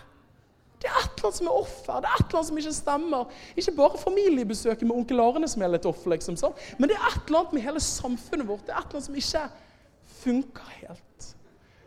[0.83, 1.99] Det er et eller annet som er offer.
[2.03, 3.35] Det er et eller annet som ikke stemmer.
[3.55, 6.57] Ikke bare familiebesøket med onkel Arne som er litt off, liksom, sånn.
[6.77, 8.65] men det er et eller annet med hele samfunnet vårt.
[8.67, 9.45] Det er et eller annet som ikke
[10.23, 11.29] funker helt.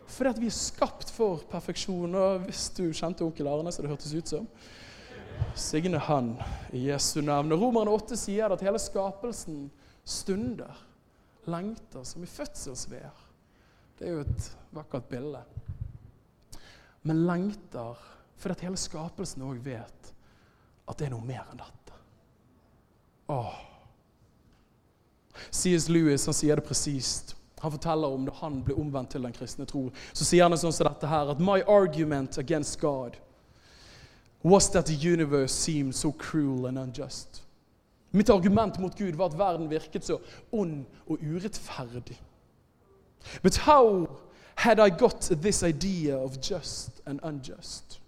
[0.07, 2.17] Fordi at vi er skapt for perfeksjon.
[2.17, 4.49] Og hvis du kjente onkel Arne, så det hørtes ut som
[5.53, 6.33] Signe han
[6.73, 7.53] i Jesu navn.
[7.53, 9.67] Og Romerne 8 sier at hele skapelsen
[10.07, 10.73] stunder,
[11.45, 13.25] lengter, som i fødselsvær.
[13.99, 15.43] Det er jo et vakkert bilde.
[17.05, 18.01] Men lengter
[18.37, 20.13] for at hele skapelsen òg vet
[20.87, 21.97] at det er noe mer enn dette.
[23.33, 23.55] Åh.
[25.51, 25.89] C.S.
[25.89, 27.35] Lewis han sier det presist.
[27.59, 29.87] Han forteller om da han ble omvendt til den kristne tro.
[30.13, 33.17] Så sier han sånn som dette her, at My argument against God
[34.43, 37.41] was that the universe seemed so cruel and unjust.
[38.11, 40.19] Mitt argument mot Gud var at verden virket så
[40.51, 42.15] ond og urettferdig.
[43.43, 44.07] But how
[44.55, 47.99] had I got this idea of just and unjust?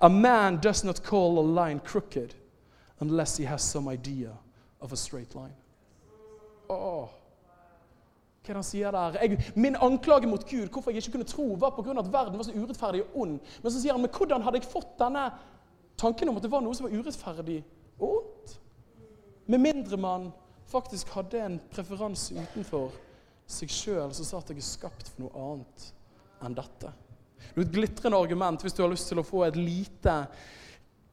[0.00, 2.34] A man does not call a line crooked
[3.00, 4.30] unless he has some idea
[4.80, 5.54] of a straight line.
[6.68, 7.08] Åh.
[8.44, 9.14] Hva er det han sier der?
[9.22, 11.94] Jeg, min anklage mot Gud, hvorfor jeg ikke kunne tro, var pga.
[11.98, 13.38] at verden var så urettferdig og ond.
[13.62, 15.30] Men så sier han, men hvordan hadde jeg fått denne
[15.96, 17.62] tanken om at det var noe som var urettferdig
[17.98, 18.58] og ondt?
[19.46, 20.28] Med mindre man
[20.68, 22.92] faktisk hadde en preferanse utenfor
[23.46, 25.88] seg sjøl som sa at jeg er skapt for noe annet
[26.44, 26.92] enn dette.
[27.52, 30.16] Det er et glitrende argument hvis du har lyst til å få et lite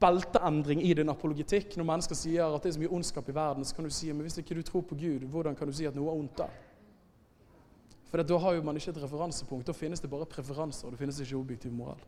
[0.01, 1.75] belteendring i din apologetikk.
[1.77, 4.09] Når mennesker sier at det er så mye ondskap i verden, så kan du si
[4.11, 6.41] men hvis ikke du tror på Gud, hvordan kan du si at noe er ondt
[6.41, 6.49] da?
[8.11, 9.69] For da har jo man ikke et referansepunkt.
[9.69, 12.01] Da finnes det bare preferanser, det finnes ikke objektiv moral.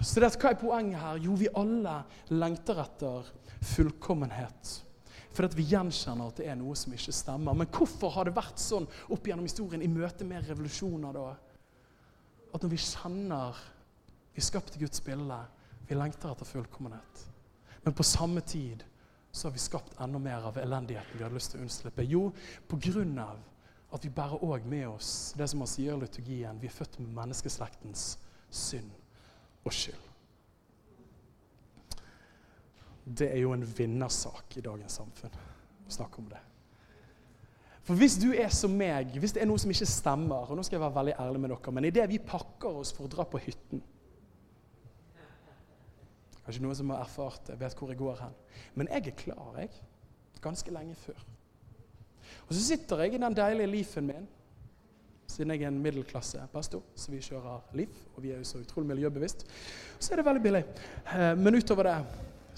[0.00, 1.20] Så det, hva er poenget her?
[1.26, 1.98] Jo, vi alle
[2.32, 3.28] lengter etter
[3.74, 4.78] fullkommenhet.
[5.34, 7.56] For vi gjenkjenner at det er noe som ikke stemmer.
[7.58, 11.16] Men hvorfor har det vært sånn opp gjennom historien i møte med revolusjoner?
[11.16, 11.53] da?
[12.54, 13.58] At når vi kjenner
[14.34, 15.36] vi er skapt i Guds bilde,
[15.86, 17.20] vi lengter etter fullkommenhet.
[17.84, 18.82] Men på samme tid
[19.30, 22.06] så har vi skapt enda mer av elendigheten vi hadde lyst til å unnslippe.
[22.06, 22.22] Jo,
[22.66, 23.38] på grunn av
[23.94, 26.58] at vi bærer òg med oss det som man sier i liturgien.
[26.58, 28.16] Vi er født med menneskeslektens
[28.50, 28.90] synd
[29.62, 30.10] og skyld.
[33.04, 36.42] Det er jo en vinnersak i dagens samfunn å snakke om det.
[37.84, 40.62] For hvis du er som meg, hvis det er noe som ikke stemmer og nå
[40.64, 43.26] skal jeg være veldig ærlig med dere, Men idet vi pakker oss for å dra
[43.28, 43.82] på hytten
[46.44, 48.32] Kanskje noen som har erfart det, vet hvor jeg går hen.
[48.76, 49.70] Men jeg er klar, jeg.
[50.44, 51.22] Ganske lenge før.
[52.44, 54.26] Og så sitter jeg i den deilige Leafen min,
[55.26, 58.90] siden jeg er en middelklassepastor, så vi kjører Leaf, og vi er jo så utrolig
[58.90, 59.46] miljøbevisst.
[59.96, 60.62] Så er det veldig billig.
[61.14, 61.96] Eh, men utover det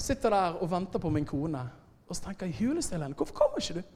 [0.03, 1.63] sitter der og venter på min kone,
[2.09, 3.96] og så tenker jeg hulestille hvorfor kommer ikke du?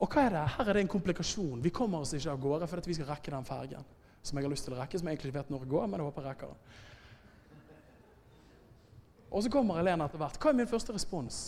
[0.00, 0.42] Og hva er det?
[0.56, 1.62] Her er det en komplikasjon.
[1.64, 3.86] Vi kommer oss ikke av gårde fordi vi skal rekke den fergen
[4.26, 5.86] som jeg har lyst til å rekke, som jeg egentlig ikke vet når det går,
[5.86, 6.58] men jeg håper jeg rekker den.
[9.30, 10.38] Og så kommer Helene etter hvert.
[10.42, 11.38] Hva er min første respons?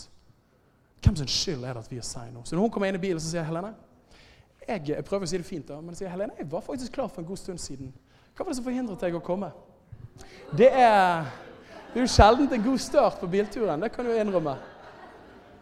[1.03, 2.43] Hvem sin skyld er det at vi er seine?
[2.45, 3.73] Så når hun kommer inn i bilen, så sier Helene
[4.69, 6.93] jeg, jeg, prøver å si det fint, da, men jeg sier Helene, jeg var faktisk
[6.93, 7.91] klar for en god stund siden.
[8.37, 9.49] Hva var det som forhindret deg å komme?
[10.55, 11.29] Det er,
[11.89, 13.81] det er jo sjelden en god start på bilturen.
[13.81, 14.55] Det kan du innrømme.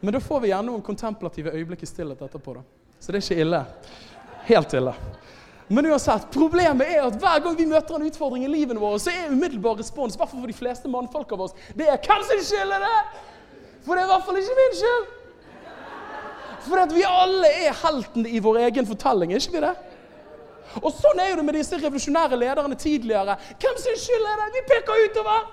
[0.01, 2.59] Men da får vi gjerne noen kontemplative øyeblikk i stillhet etterpå.
[2.59, 2.76] da.
[2.99, 3.61] Så det er ikke ille.
[4.47, 4.93] Helt ille.
[5.67, 9.11] Men uansett, problemet er at hver gang vi møter en utfordring i livet vårt, så
[9.11, 12.71] er umiddelbar respons i for de fleste mannfolk av oss, det er 'Hvem sin skyld
[12.71, 13.05] er det?'
[13.83, 15.05] For det er i hvert fall ikke min skyld.
[16.67, 19.75] For at vi alle er heltene i vår egen fortelling, er ikke vi det?
[20.83, 23.37] Og sånn er det med disse revolusjonære lederne tidligere.
[23.59, 24.47] Hvem sin skyld er det?
[24.55, 25.45] Vi peker utover!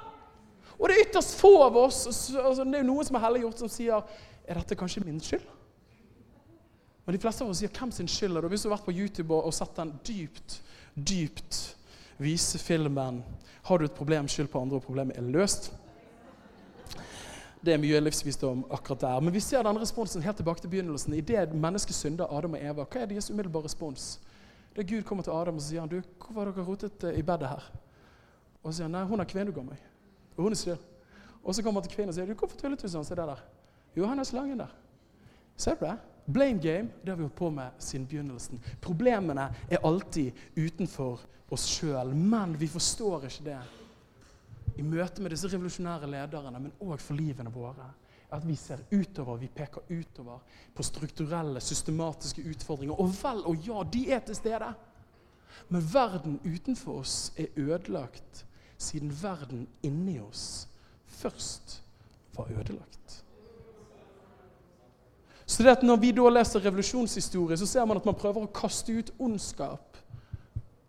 [0.78, 3.59] Og det er ytterst få av oss altså Det er jo noen som er helliggjort,
[3.59, 4.02] som sier
[4.48, 5.44] Er dette kanskje min skyld?
[7.05, 8.51] Men de fleste av oss sier hvem sin skyld er det?
[8.55, 10.61] Hvis du har vært på YouTube og sett den dypt,
[10.95, 11.77] dypt
[12.19, 13.23] vise filmen
[13.64, 15.73] 'Har du et problem, skyld på andre, og problemet er løst',
[17.64, 19.21] det er mye livsvisdom akkurat der.
[19.21, 21.14] Men vi ser denne responsen helt tilbake til begynnelsen.
[21.14, 24.21] I det mennesket synder Adam og Eva, hva er deres umiddelbare respons?
[24.77, 27.19] Det er Gud kommer til Adam og sier han, du, 'Hvorfor har dere rotet eh,
[27.19, 27.73] i bedet her?'
[28.62, 29.83] Og så sier han, 'Nei, hun har kvenuga meg.'
[30.37, 30.79] Og hun er skyld.
[31.45, 33.27] Og så kommer han til kvinnen og sier, 'Du, hvorfor tullet du sånn?' Se det
[33.27, 33.40] der.
[33.97, 34.75] Jo, han er slangen der.
[35.57, 35.99] Ser du det?
[36.26, 38.60] Blame game det har vi holdt på med siden begynnelsen.
[38.80, 41.20] Problemene er alltid utenfor
[41.52, 43.58] oss sjøl, men vi forstår ikke det
[44.80, 47.90] i møte med disse revolusjonære lederne, men òg for livene våre.
[48.34, 50.40] At vi ser utover, vi peker utover
[50.74, 52.98] på strukturelle, systematiske utfordringer.
[52.98, 54.72] Og vel og ja, de er til stede.
[55.68, 58.44] Men verden utenfor oss er ødelagt
[58.78, 60.66] siden verden inni oss
[61.06, 61.82] først
[62.34, 63.23] var ødelagt.
[65.46, 68.52] Så det at Når vi da leser revolusjonshistorie, så ser man at man prøver å
[68.54, 69.96] kaste ut ondskap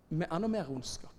[0.10, 1.12] med enda mer ondskap.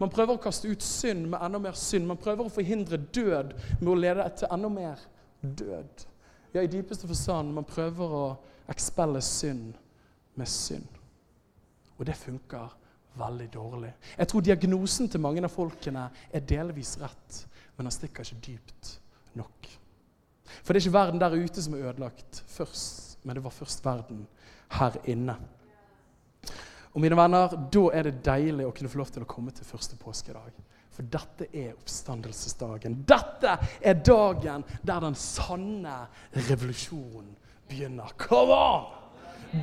[0.00, 2.06] Man prøver å kaste ut synd med enda mer synd.
[2.08, 5.02] Man prøver å forhindre død med å lede til enda mer
[5.42, 6.06] død.
[6.54, 8.24] Ja, i dypeste forstand, man prøver å
[8.70, 9.74] ekspelle synd
[10.38, 10.88] med synd.
[11.98, 12.72] Og det funker
[13.18, 13.92] veldig dårlig.
[14.18, 17.40] Jeg tror diagnosen til mange av folkene er delvis rett,
[17.76, 18.94] men den stikker ikke dypt
[19.38, 19.68] nok.
[20.62, 23.84] For det er ikke verden der ute som er ødelagt først, men det var først
[23.84, 24.26] verden
[24.78, 25.36] her inne.
[26.94, 29.66] Og mine venner, Da er det deilig å kunne få lov til å komme til
[29.66, 30.52] første påskedag.
[30.94, 33.00] For dette er oppstandelsesdagen.
[33.06, 36.04] Dette er dagen der den sanne
[36.36, 37.32] revolusjonen
[37.68, 38.14] begynner.
[38.16, 38.86] Come on!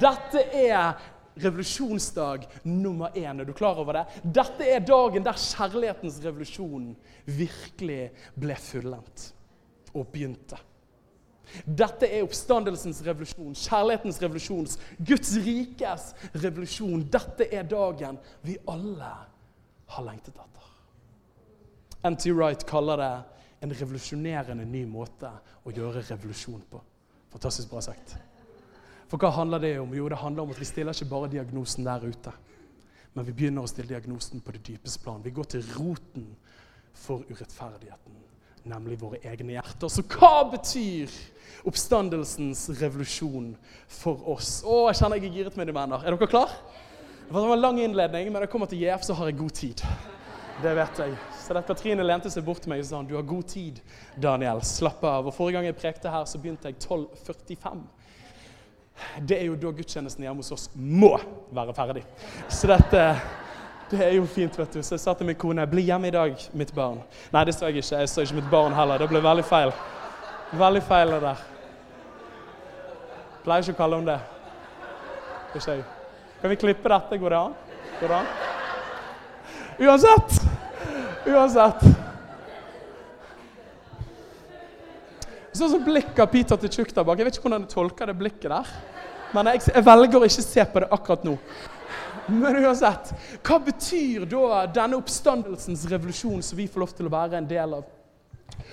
[0.02, 0.98] Dette er
[1.40, 3.40] revolusjonsdag nummer én.
[3.40, 4.06] Er du klar over det?
[4.24, 6.92] Dette er dagen der kjærlighetens revolusjon
[7.26, 8.02] virkelig
[8.36, 9.32] ble fullendt
[9.94, 10.60] og begynte.
[11.66, 17.04] Dette er oppstandelsens revolusjon, kjærlighetens revolusjon, Guds rikes revolusjon.
[17.12, 19.12] Dette er dagen vi alle
[19.92, 20.70] har lengtet etter.
[22.08, 22.32] N.T.
[22.34, 23.12] Wright kaller det
[23.62, 25.30] en revolusjonerende ny måte
[25.68, 26.82] å gjøre revolusjon på.
[27.32, 28.16] Fantastisk bra sagt.
[29.12, 29.92] For hva handler det om?
[29.94, 32.34] Jo, det handler om at vi stiller ikke bare diagnosen der ute.
[33.14, 35.24] Men vi begynner å stille diagnosen på det dypeste plan.
[35.24, 36.30] Vi går til roten
[36.96, 38.31] for urettferdigheten.
[38.68, 39.90] Nemlig våre egne hjerter.
[39.92, 41.12] Så hva betyr
[41.68, 43.54] oppstandelsens revolusjon
[43.92, 44.60] for oss?
[44.66, 46.04] Å, jeg kjenner jeg er giret, mine venner.
[46.06, 46.56] Er dere klar?
[47.28, 49.54] Det var en lang innledning, men når jeg kommer til JF, så har jeg god
[49.56, 49.86] tid.
[50.62, 51.14] Det vet jeg.
[51.42, 53.80] Så det Katrine lente seg bort til meg og sa du har god tid,
[54.20, 54.62] Daniel.
[54.68, 55.30] Slapp av.
[55.30, 57.82] Og Forrige gang jeg prekte her, så begynte jeg 12.45.
[59.26, 61.16] Det er jo da gudstjenesten hjemme hos oss må
[61.56, 62.04] være ferdig.
[62.52, 63.06] Så dette
[63.92, 64.82] det er jo fint, vet du.
[64.84, 67.02] Så jeg sa til min kone 'Bli hjemme i dag, mitt barn'.
[67.34, 68.00] Nei, det sa jeg ikke.
[68.00, 68.98] Jeg sa ikke mitt barn heller.
[68.98, 69.72] Det ble veldig feil.
[70.52, 71.42] Veldig feil det der.
[73.44, 74.20] Pleier ikke å kalle henne det.
[75.56, 75.84] Ikke jeg.
[76.42, 77.18] Kan vi klippe dette?
[77.18, 77.54] Går det an?
[78.00, 78.26] Går det an?
[79.82, 80.42] Uansett.
[81.28, 81.84] Uansett.
[85.52, 87.20] Sånn som blikket av Peter til Tjukk der bak.
[87.20, 88.72] Jeg vet ikke hvordan jeg tolker det blikket der.
[89.36, 91.36] Men jeg, jeg velger å ikke se på det akkurat nå.
[92.28, 97.40] Men uansett, hva betyr da denne oppstandelsens revolusjon som vi får lov til å være
[97.42, 97.88] en del av?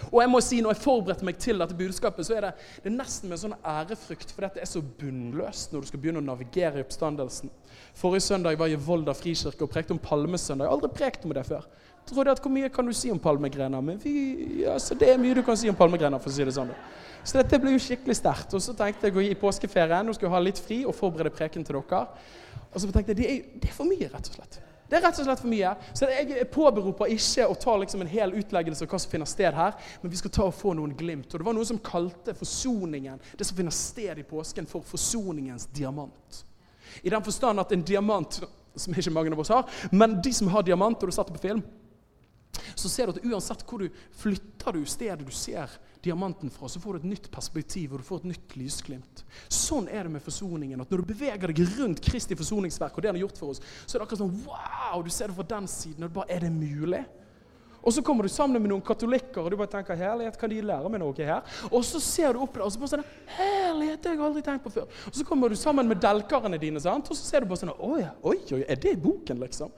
[0.08, 2.52] Og jeg må si, når jeg forberedte meg til dette budskapet, så er det,
[2.84, 6.02] det er nesten med en sånn ærefrykt, for dette er så bunnløst når du skal
[6.02, 7.52] begynne å navigere i oppstandelsen.
[7.98, 10.64] Forrige søndag var jeg i Volda frikirke og prekte om palmesøndag.
[10.64, 11.66] Jeg har aldri prekt om det før.
[11.98, 13.80] Jeg trodde at Hvor mye kan du si om palmegrener?
[13.84, 16.18] Men vi, altså, det er mye du kan si om palmegrener.
[16.18, 16.72] for å si det sånn.
[17.24, 18.54] Så dette ble jo skikkelig sterkt.
[18.54, 21.34] Og så tenkte jeg å gi påskeferien, nå skal jeg ha litt fri og forberede
[21.34, 22.06] preken til dere.
[22.72, 24.60] Og så tenkte jeg det er, det er for mye, rett og slett.
[24.88, 25.70] Det er rett og slett for mye.
[25.92, 29.57] Så jeg påberoper ikke å ta liksom en hel utleggelse av hva som finner sted
[29.57, 31.29] her, men vi skal ta og få noen glimt.
[31.29, 35.68] Og det var noen som kalte forsoningen, det som finner sted i påsken, for forsoningens
[35.77, 36.44] diamant.
[37.03, 38.40] I den forstand at en diamant,
[38.79, 41.37] som ikke mange av oss har, men de som har diamant, og du satt det
[41.37, 41.62] på film,
[42.78, 45.72] så ser du at uansett hvor du flytter du stedet du ser
[46.04, 49.24] diamanten fra, så får du et nytt perspektiv og du får et nytt lysglimt.
[49.50, 50.80] Sånn er det med forsoningen.
[50.80, 53.62] at Når du beveger deg rundt Kristi forsoningsverk, og det han har gjort for oss,
[53.84, 55.02] så er det akkurat sånn wow!
[55.02, 56.06] Du ser det fra den siden.
[56.06, 57.04] og bare, Er det mulig?
[57.82, 60.60] Og så kommer du sammen med noen katolikker, og du bare tenker 'herlighet, kan de
[60.60, 63.04] lære meg noe her?' Og så ser du opp der, og så bare sånn
[63.36, 64.88] 'Herlighet, det har jeg aldri tenkt på før'.
[65.06, 67.10] Og så kommer du sammen med delkerne dine, sant?
[67.10, 69.70] og så ser du bare sånn 'Oi, oi, oi, er det boken', liksom?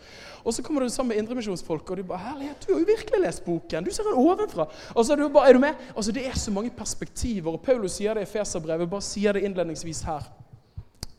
[0.44, 3.20] Og så kommer du sammen med indremisjonsfolk, og de bare 'Herlighet, du har jo virkelig
[3.20, 3.84] lest boken'.
[3.84, 4.66] Du ser den ovenfra.
[4.94, 7.62] Og så er du bare 'Er du med?' Altså, det er så mange perspektiver, og
[7.62, 8.90] Paulus sier det i Feserbrevet.
[8.90, 10.22] Bare sier det innledningsvis her.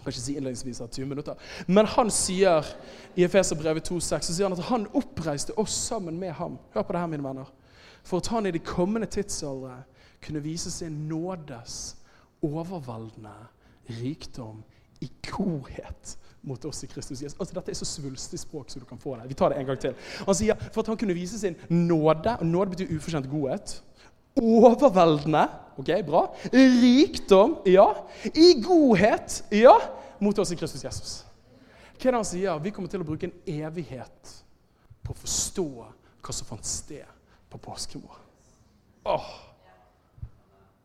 [0.01, 1.49] Jeg kan ikke si innledningsvis av 20 minutter.
[1.67, 2.65] Men han sier
[3.13, 6.57] i Efeserbrevet 2,6 så sier han at han oppreiste oss sammen med ham.
[6.73, 7.51] Hør på det her, mine venner.
[8.01, 9.83] For at han i de kommende tidsaldre
[10.25, 11.95] kunne vise sin nådes
[12.41, 13.35] overveldende
[14.01, 14.63] rikdom
[15.05, 17.37] i godhet mot oss i Kristus Jesus.
[17.39, 19.29] Altså, dette er så svulstig språk som du kan få det.
[19.29, 19.93] Vi tar det en gang til.
[20.25, 22.33] Han sier for at han kunne vise sin nåde.
[22.39, 23.77] og Nåde betyr ufortjent godhet
[24.39, 25.47] overveldende
[25.81, 29.75] ok, bra, rikdom, ja, i godhet, ja,
[30.19, 31.13] mot oss i Kristus Jesus.
[31.97, 32.59] Hva er det han sier?
[32.61, 34.33] Vi kommer til å bruke en evighet
[35.01, 35.67] på å forstå
[36.21, 37.05] hva som fant sted
[37.49, 38.27] på påskemorgen.
[39.09, 39.31] Åh.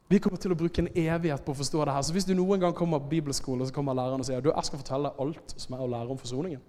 [0.09, 2.05] Vi kommer til å bruke en evighet på å forstå det her.
[2.07, 4.69] Så hvis du noen gang kommer på bibelskole, så kommer læreren og sier du, jeg
[4.69, 6.63] skal fortelle alt som er å lære om forsoningen,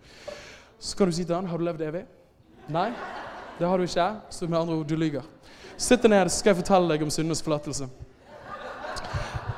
[0.79, 2.03] så kan du si til han, har du levd evig?
[2.73, 2.89] Nei,
[3.59, 4.07] det har du ikke.
[4.33, 5.25] Så med andre ord, du lyver.
[5.77, 7.87] Sitt deg ned, så skal jeg fortelle deg om syndenes forlatelse.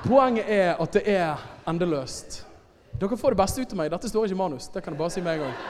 [0.03, 2.41] Poenget er at det er endeløst.
[2.99, 3.91] Dere får det beste ut av meg.
[3.93, 4.67] Dette står ikke i manus.
[4.73, 5.62] Det kan jeg bare si med en gang.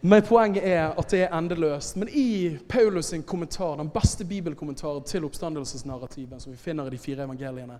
[0.00, 1.96] Men poenget er at det er endeløst.
[1.98, 6.98] Men i Paulus' sin kommentar, den beste bibelkommentaren til oppstandelsesnarrativet, som vi finner i de
[6.98, 7.78] fire evangeliene,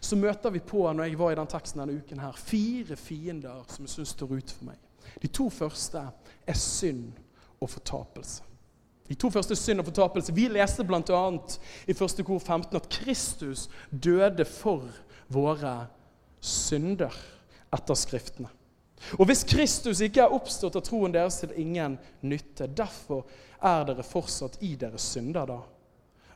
[0.00, 3.64] så møter vi på, når jeg var i den teksten denne uken her, fire fiender
[3.66, 4.78] som jeg syns står ut for meg.
[5.22, 6.02] De to første
[6.46, 7.12] er synd
[7.60, 8.49] og fortapelse.
[9.10, 10.34] De to første synd og fortapelse.
[10.34, 11.22] Vi leste bl.a.
[11.90, 14.86] i første kor 15 at Kristus døde for
[15.34, 15.74] våre
[16.40, 17.16] synder
[17.74, 18.52] etter Skriftene.
[19.18, 23.24] Og hvis Kristus ikke er oppstått av troen deres til ingen nytte, derfor
[23.58, 25.60] er dere fortsatt i deres synder da.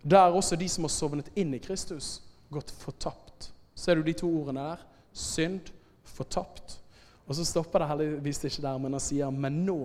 [0.03, 2.19] Da er også de som har sovnet inn i Kristus,
[2.51, 3.53] gått fortapt.
[3.79, 4.87] Ser du de to ordene der?
[5.15, 5.71] Synd,
[6.17, 6.81] fortapt.
[7.29, 9.79] Og så stopper det heldigvis ikke der, men han sier men nå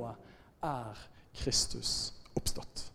[0.65, 1.04] er
[1.37, 2.85] Kristus oppstått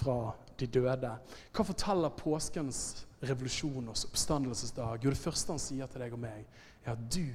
[0.00, 1.12] fra de døde.
[1.52, 2.78] Hva forteller påskens
[3.22, 5.04] revolusjon oss, oppstandelsesdag?
[5.04, 6.40] Jo, det første han sier til deg og meg,
[6.84, 7.28] er at du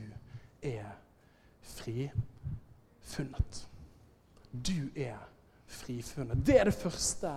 [0.65, 0.89] er
[1.77, 3.53] frifunnet.
[4.51, 5.19] Du er
[5.67, 6.39] frifunnet.
[6.47, 7.31] Det er det første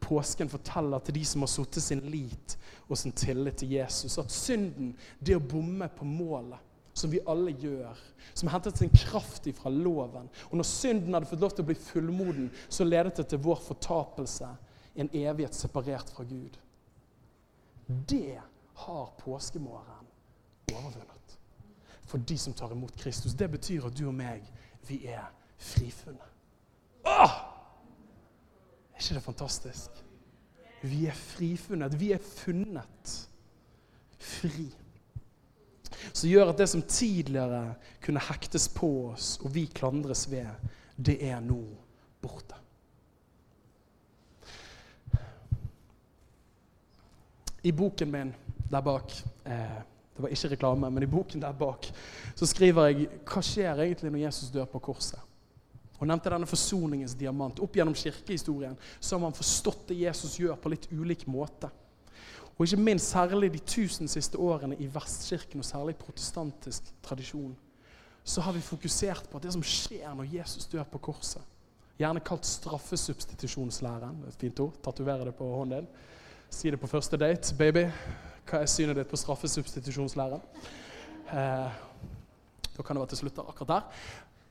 [0.00, 2.56] påsken forteller til de som har satt sin lit
[2.88, 4.18] og sin tillit til Jesus.
[4.18, 6.58] At synden, det å bomme på målet,
[6.94, 7.98] som vi alle gjør,
[8.34, 10.28] som hentet sin kraft ifra loven.
[10.50, 13.60] Og når synden hadde fått lov til å bli fullmoden, så ledet det til vår
[13.66, 14.50] fortapelse,
[14.94, 16.58] en evighet separert fra Gud.
[18.08, 18.38] Det
[18.84, 20.06] har påskemorgen
[20.72, 21.38] overvunnet
[22.06, 23.34] for de som tar imot Kristus.
[23.34, 24.44] Det betyr at du og meg,
[24.86, 25.26] vi er
[25.58, 26.30] frifunnet.
[27.04, 27.36] Åh!
[28.94, 30.04] Er ikke det fantastisk?
[30.84, 31.96] Vi er frifunnet.
[32.00, 33.14] Vi er funnet
[34.18, 34.68] fri.
[36.12, 37.74] Som gjør at det som tidligere
[38.04, 40.50] kunne hektes på oss, og vi klandres ved,
[40.96, 41.62] det er nå
[42.22, 42.60] borte.
[47.64, 48.34] I boken min
[48.70, 49.12] der bak
[49.44, 49.80] eh,
[50.14, 51.88] Det var ikke reklame, men i boken der bak
[52.36, 55.18] så skriver jeg hva skjer egentlig når Jesus dør på korset.
[55.98, 57.58] Og nevnte denne forsoningens diamant.
[57.62, 61.70] Opp gjennom kirkehistorien så har man forstått det Jesus gjør, på litt ulik måte.
[62.58, 67.56] Og ikke minst særlig de tusen siste årene i Vestkirken, og særlig protestantisk tradisjon,
[68.24, 71.42] så har vi fokusert på at det som skjer når Jesus dør på korset
[71.94, 74.24] Gjerne kalt straffesubstitusjonslæren.
[74.28, 74.74] Et fint ord.
[74.82, 75.88] Tatovere det på hånden din.
[76.50, 77.54] Si det på første date.
[77.54, 77.84] 'Baby,
[78.50, 80.42] hva er synet ditt på straffesubstitusjonslæren?'
[81.24, 81.70] Eh,
[82.76, 83.80] da kan det være til slutt akkurat der.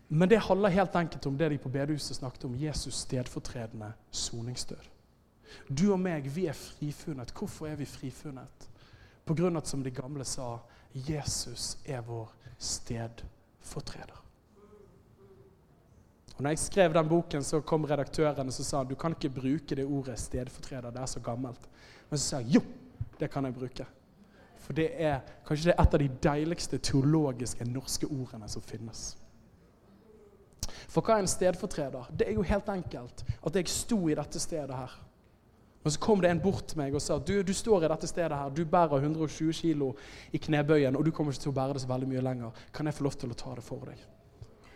[0.09, 2.55] Men det handler helt enkelt om det de på bedehuset snakket om.
[2.55, 4.77] Jesus stedfortredende soningsdød.
[5.67, 7.33] Du og meg, vi er frifunnet.
[7.35, 8.67] Hvorfor er vi frifunnet?
[9.25, 10.57] På grunn av som de gamle sa,
[10.93, 12.29] Jesus er vår
[12.59, 14.19] stedfortreder.
[16.33, 19.75] Og når jeg skrev den boken, så kom redaktøren og sa du kan ikke bruke
[19.77, 20.91] det ordet stedfortreder.
[20.91, 21.67] Det er så gammelt.
[22.09, 22.63] Men så sa jeg jo,
[23.19, 23.85] det kan jeg bruke.
[24.63, 29.11] For det er kanskje det er et av de deiligste teologiske norske ordene som finnes.
[30.87, 32.09] For hva er en stedfortreder?
[32.11, 34.93] Det er jo helt enkelt at jeg sto i dette stedet her.
[35.83, 38.07] Og Så kom det en bort til meg og sa du, du står i dette
[38.07, 39.89] stedet her, du bærer 120 kg
[40.31, 42.61] i knebøyen, og du kommer ikke til å bære det så veldig mye lenger.
[42.73, 44.05] Kan jeg få lov til å ta det for deg?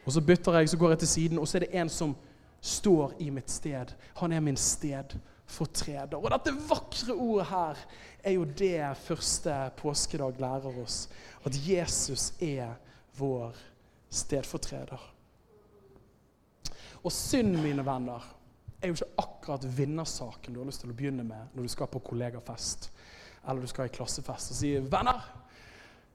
[0.06, 2.16] Og Så bytter jeg, så går jeg til siden, og så er det en som
[2.62, 3.92] står i mitt sted.
[4.20, 6.18] Han er min stedfortreder.
[6.18, 7.82] Og dette vakre ordet her
[8.24, 11.10] er jo det første påskedag lærer oss.
[11.46, 12.76] At Jesus er
[13.18, 13.56] vår
[14.10, 15.14] stedfortreder.
[17.04, 18.24] Og synd, mine venner,
[18.82, 21.90] er jo ikke akkurat vinnersaken du har lyst til å begynne med når du skal
[21.92, 22.92] på kollegafest
[23.48, 25.24] eller du skal i klassefest og sier 'Venner,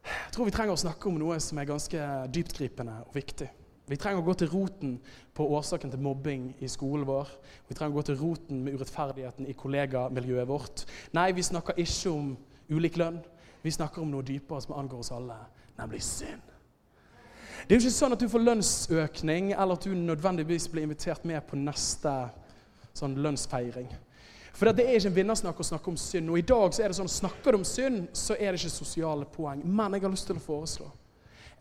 [0.02, 3.48] jeg tror vi trenger å snakke om noe som er ganske dyptgripende og viktig'.
[3.88, 5.00] Vi trenger å gå til roten
[5.34, 7.28] på årsaken til mobbing i skolen vår.
[7.68, 10.84] Vi trenger å gå til roten med urettferdigheten i kollegamiljøet vårt.
[11.12, 12.36] Nei, vi snakker ikke om
[12.70, 13.18] ulik lønn.
[13.62, 15.36] Vi snakker om noe dypere som angår oss alle,
[15.78, 16.42] nemlig synd.
[17.66, 21.26] Det er jo ikke sånn at du får lønnsøkning, eller at du nødvendigvis blir invitert
[21.28, 22.14] med på neste
[22.96, 23.90] sånn lønnsfeiring.
[24.52, 26.30] For det er ikke en vinnersnakk å snakke om synd.
[26.30, 28.74] Og i dag så er det sånn, snakker du om synd, så er det ikke
[28.74, 29.62] sosiale poeng.
[29.64, 30.90] Men jeg har lyst til å foreslå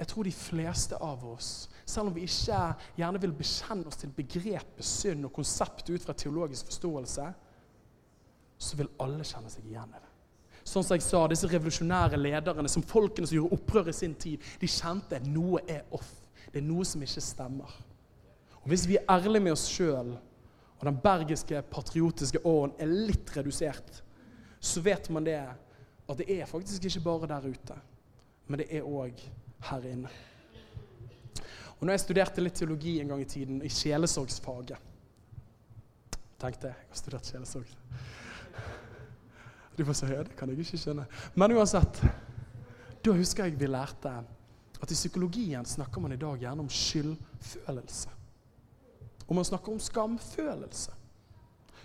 [0.02, 2.60] Jeg tror de fleste av oss, selv om vi ikke
[2.98, 7.26] gjerne vil bekjenne oss til begrepet synd og konseptet ut fra teologisk forståelse,
[8.58, 10.10] så vil alle kjenne seg igjen i det.
[10.64, 14.42] Sånn som jeg sa, Disse revolusjonære lederne, som folkene som gjorde opprør i sin tid,
[14.62, 16.10] de kjente at noe er off.
[16.50, 17.78] Det er noe som ikke stemmer.
[18.62, 20.16] Og Hvis vi er ærlige med oss sjøl
[20.82, 24.00] og den bergiske, patriotiske åren er litt redusert,
[24.60, 27.76] så vet man det at det er faktisk ikke bare der ute,
[28.50, 29.22] men det er òg
[29.70, 30.10] her inne.
[31.78, 34.90] Og når jeg studerte litt teologi en gang i tiden, i sjelesorgsfaget
[36.42, 37.76] tenkte jeg, jeg har studert sjelesorg.
[39.78, 41.06] Du får si ja, det kan jeg ikke skjønne.
[41.38, 42.02] Men uansett,
[43.06, 44.16] da husker jeg vi lærte
[44.82, 48.18] at i psykologien snakker man i dag gjerne om skyldfølelse.
[49.32, 50.92] Og man snakker om skamfølelse.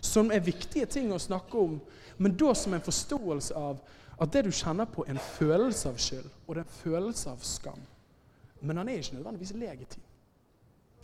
[0.03, 1.77] Som er viktige ting å snakke om,
[2.19, 3.79] men da som en forståelse av
[4.19, 7.31] at det du kjenner på, er en følelse av skyld, og det er en følelse
[7.31, 7.79] av skam.
[8.67, 10.03] Men han er ikke nødvendigvis legitim.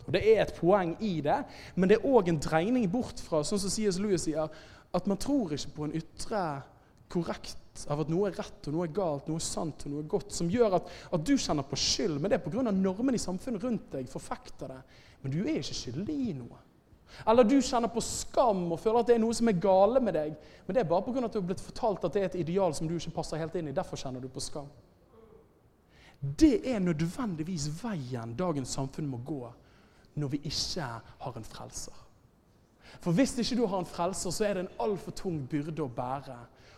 [0.03, 1.39] Og Det er et poeng i det,
[1.75, 4.01] men det er òg en dreining bort fra sånn som C.S.
[4.03, 4.51] Lewis sier,
[4.93, 6.43] at man tror ikke på en ytre
[7.13, 10.03] korrekt av at noe er rett og noe er galt, noe er sant og noe
[10.03, 12.65] er godt, som gjør at, at du kjenner på skyld, men det er pga.
[12.67, 14.81] normen i samfunnet rundt deg forfekter det.
[15.23, 16.59] Men du er ikke skyldig i noe.
[17.29, 20.15] Eller du kjenner på skam og føler at det er noe som er gale med
[20.17, 20.33] deg.
[20.65, 21.25] Men det er bare pga.
[21.25, 23.55] at du har blitt fortalt at det er et ideal som du ikke passer helt
[23.55, 23.75] inn i.
[23.75, 24.71] Derfor kjenner du på skam.
[26.23, 29.43] Det er nødvendigvis veien dagens samfunn må gå
[30.15, 30.87] når vi ikke
[31.19, 31.95] har en frelser.
[33.01, 35.89] For hvis ikke du har en frelser, så er det en altfor tung byrde å
[35.91, 36.37] bære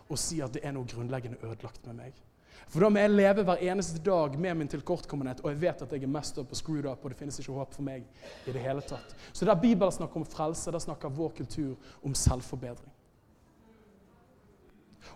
[0.09, 2.24] å si at det er noe grunnleggende ødelagt med meg.
[2.67, 5.93] For da må jeg leve hver eneste dag med min tilkortkommenhet, og jeg vet at
[5.93, 8.03] jeg er messed up og screwed up, og det finnes ikke håp for meg
[8.47, 9.15] i det hele tatt.
[9.31, 12.91] Så der Bibelen snakker om frelse, der snakker vår kultur om selvforbedring.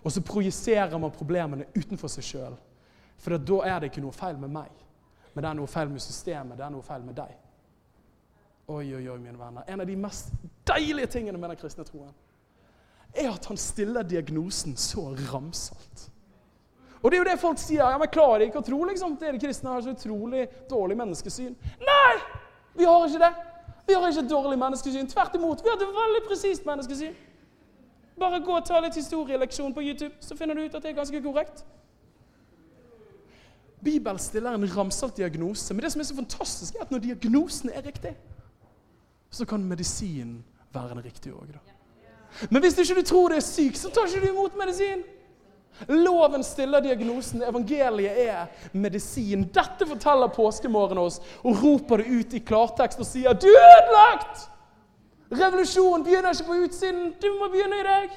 [0.02, 2.56] Og så projiserer man problemene utenfor seg sjøl.
[3.20, 4.70] For da er det ikke noe feil med meg,
[5.34, 7.34] men det er noe feil med systemet, det er noe feil med deg.
[8.70, 9.66] Oi, oi, oi, mine venner.
[9.66, 10.30] En av de mest
[10.68, 12.14] deilige tingene med den kristne troen
[13.10, 16.06] er at han stiller diagnosen så ramsalt.
[17.00, 17.80] Og det er jo det folk sier.
[17.80, 21.54] ja, men Klarer ikke å tro liksom, dere kristne har så utrolig dårlig menneskesyn?
[21.80, 22.12] Nei!
[22.76, 23.32] Vi har ikke det.
[23.88, 25.08] Vi har ikke dårlig menneskesyn.
[25.10, 25.64] Tvert imot.
[25.64, 27.16] Vi har et veldig presist menneskesyn.
[28.20, 30.98] Bare gå og ta litt historieleksjon på YouTube, så finner du ut at det er
[30.98, 31.64] ganske korrekt.
[33.80, 37.72] Bibelen stiller en ramsalt diagnose, men det som er så fantastisk, er at når diagnosen
[37.72, 38.12] er riktig,
[39.30, 40.42] så kan medisinen
[40.74, 41.56] være den riktige òg.
[42.50, 45.06] Men hvis du ikke tror du er syk, så tar ikke du imot medisin.
[45.88, 47.42] Loven stiller diagnosen.
[47.42, 49.48] Evangeliet er medisin.
[49.54, 54.48] Dette forteller påskemorgen oss, og roper det ut i klartekst og sier 'Du er ødelagt!'
[55.30, 58.10] Revolusjonen begynner ikke på utsiden, du må begynne i deg.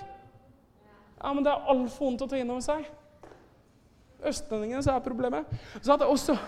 [1.23, 2.85] Ja, men det er altfor vondt å ta inn over seg.
[4.25, 5.45] Østlendingene som er problemet.
[5.81, 6.37] Så hadde jeg også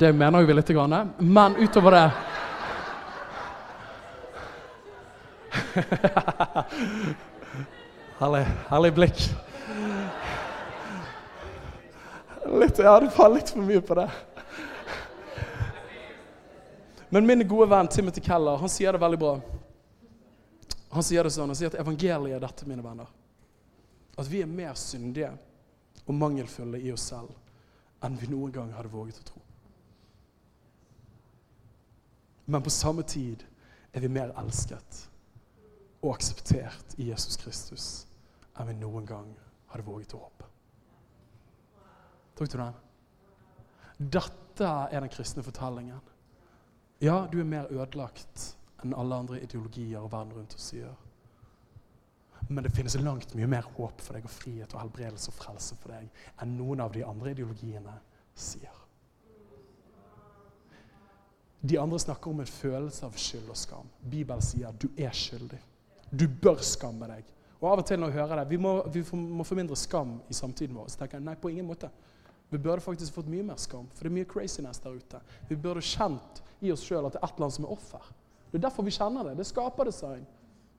[0.00, 0.70] Det mener jo vi litt,
[1.18, 2.12] men utover det
[8.18, 9.20] herlig, herlig blikk.
[12.48, 14.10] Litt, ja, det var litt for mye på det.
[17.08, 19.34] Men min gode venn Timothy Keller han sier det veldig bra.
[20.90, 23.08] Han sier det sånn, han sier at evangeliet er dette, mine venner.
[24.18, 25.30] At vi er mer syndige
[26.06, 27.34] og mangelfulle i oss selv
[28.04, 29.44] enn vi noen gang hadde våget å tro.
[32.48, 33.44] Men på samme tid
[33.92, 35.04] er vi mer elsket
[36.00, 37.88] og akseptert i Jesus Kristus
[38.58, 39.32] enn vi noen gang
[39.72, 40.46] hadde våget å håpe.
[42.38, 42.78] Tok du den?
[43.98, 46.00] Dette er den kristne fortellingen.
[47.02, 48.52] Ja, du er mer ødelagt
[48.82, 50.94] enn alle andre ideologier og verden rundt oss sier.
[52.48, 55.76] Men det finnes langt mye mer håp for deg og frihet og helbredelse og frelse
[55.82, 56.08] for deg
[56.42, 57.94] enn noen av de andre ideologiene
[58.38, 58.74] sier.
[61.60, 63.88] De andre snakker om en følelse av skyld og skam.
[64.00, 65.58] Bibelen sier du er skyldig.
[66.10, 67.26] Du bør skamme deg.
[67.58, 70.20] Og av og til når jeg hører det, Vi må, vi må få mindre skam
[70.30, 70.88] i samtiden vår.
[70.88, 71.90] Så tenker jeg nei, på ingen måte.
[72.50, 75.20] Vi burde faktisk fått mye mer skam, for det er mye craziness der ute.
[75.48, 78.06] Vi burde kjent i oss sjøl at det er et eller annet som er offer.
[78.48, 79.34] Det er derfor vi kjenner det.
[79.36, 80.22] Det er skaperdesign.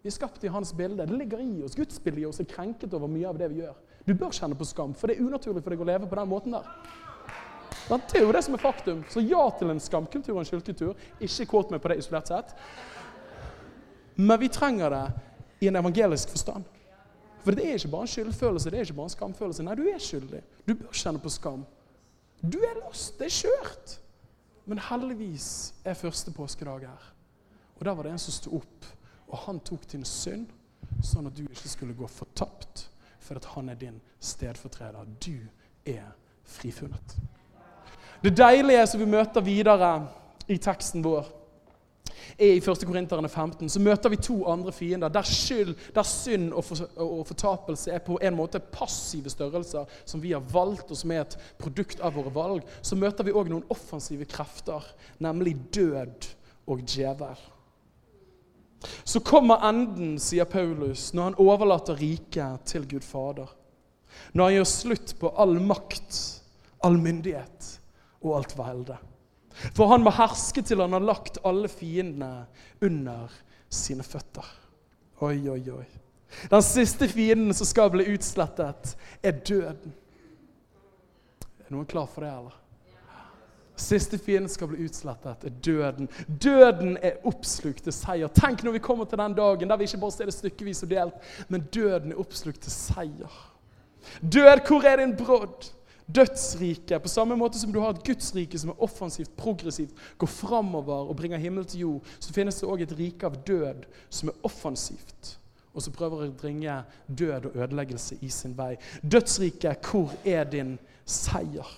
[0.01, 1.05] Vi er skapt i hans bilde.
[1.05, 1.75] Det ligger i oss.
[1.77, 3.77] Gudsbildet i oss er krenket over mye av det vi gjør.
[4.07, 6.31] Du bør kjenne på skam, for det er unaturlig for deg å leve på den
[6.31, 6.73] måten der.
[7.89, 9.03] Det er jo det som er faktum.
[9.09, 10.97] Så ja til en skamkultur og en skyldkultur.
[11.25, 12.53] Ikke kåt meg på det isolert sett.
[14.15, 15.05] Men vi trenger det
[15.59, 16.63] i en evangelisk forstand.
[17.43, 19.63] For det er ikke bare en skyldfølelse, det er ikke bare en skamfølelse.
[19.63, 20.41] Nei, du er skyldig.
[20.67, 21.65] Du bør kjenne på skam.
[22.41, 23.17] Du er lost.
[23.19, 23.95] Det er kjørt.
[24.69, 27.09] Men heldigvis er første påskedag her.
[27.79, 28.85] Og der var det en som sto opp,
[29.27, 30.49] og han tok din synd,
[31.05, 32.89] sånn at du ikke skulle gå fortapt,
[33.23, 35.07] for at han er din stedfortreder.
[35.23, 35.37] Du
[35.87, 36.11] er
[36.43, 37.15] frifunnet.
[38.23, 39.93] Det deilige som vi møter videre
[40.51, 41.29] i teksten vår,
[42.37, 42.85] er i 1.
[42.87, 47.27] Korinterne 15, så møter vi to andre fiender der skyld, der synd og, for, og,
[47.27, 51.37] fortapelse er på en måte passive størrelser som vi har valgt, og som er et
[51.59, 52.75] produkt av våre valg.
[52.81, 54.85] Så møter vi òg noen offensive krefter,
[55.19, 56.29] nemlig død
[56.69, 57.47] og djevel.
[59.03, 63.49] Så kommer enden, sier Paulus, når han overlater riket til Gud Fader.
[64.33, 66.19] Når han gjør slutt på all makt,
[66.85, 67.73] all myndighet
[68.23, 68.97] og alt velde.
[69.75, 72.45] For han må herske til han har lagt alle fiendene
[72.85, 73.33] under
[73.69, 74.45] sine føtter.
[75.25, 75.87] Oi, oi, oi.
[76.49, 79.93] Den siste fienden som skal bli utslettet, er døden.
[81.65, 82.55] Er noen klar for det, eller?
[83.79, 86.09] Siste fienden skal bli utslettet, er døden.
[86.27, 88.31] Døden er oppslukt til seier.
[88.35, 90.91] Tenk når vi kommer til den dagen der vi ikke bare ser det stykkevis og
[90.91, 93.37] delt, men døden er oppslukt til seier.
[94.21, 95.71] Død, hvor er din brodd?
[96.15, 101.09] Dødsriket, på samme måte som du har et gudsrike som er offensivt, progressivt, går framover
[101.09, 104.39] og bringer himmel til jord, så finnes det òg et rike av død som er
[104.47, 105.35] offensivt,
[105.73, 108.73] og som prøver å bringe død og ødeleggelse i sin vei.
[109.01, 111.77] Dødsriket, hvor er din seier?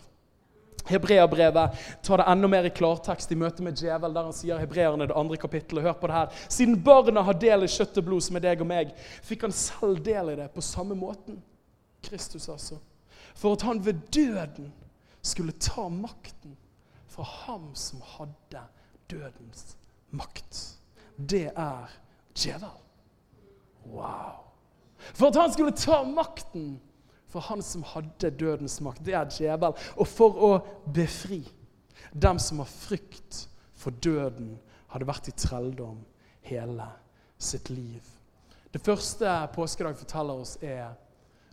[0.87, 5.05] Hebreabrevet tar det enda mer i klartekst i møte med djevel, der han sier hebreerne
[5.07, 5.85] det andre kapittelet.
[5.85, 6.39] Hør på det her.
[6.49, 8.95] Siden barna har del i kjøtt og blod, som er deg og meg,
[9.27, 11.37] fikk han selv del i det på samme måten.
[12.01, 12.79] Kristus, altså
[13.41, 14.69] for at han ved døden
[15.25, 16.53] skulle ta makten
[17.09, 18.61] fra ham som hadde
[19.09, 19.77] dødens
[20.13, 20.59] makt.
[21.17, 21.89] Det er
[22.37, 22.77] djevel.
[23.85, 24.45] Wow.
[25.13, 26.75] For at han skulle ta makten
[27.31, 29.01] fra han som hadde dødens makt.
[29.05, 29.73] Det er djevel.
[29.97, 30.51] Og for å
[30.93, 31.41] befri
[32.13, 34.59] dem som har frykt for døden,
[34.93, 36.03] hadde vært i trelldom
[36.45, 36.85] hele
[37.41, 38.05] sitt liv.
[38.71, 40.93] Det første påskedag forteller oss, er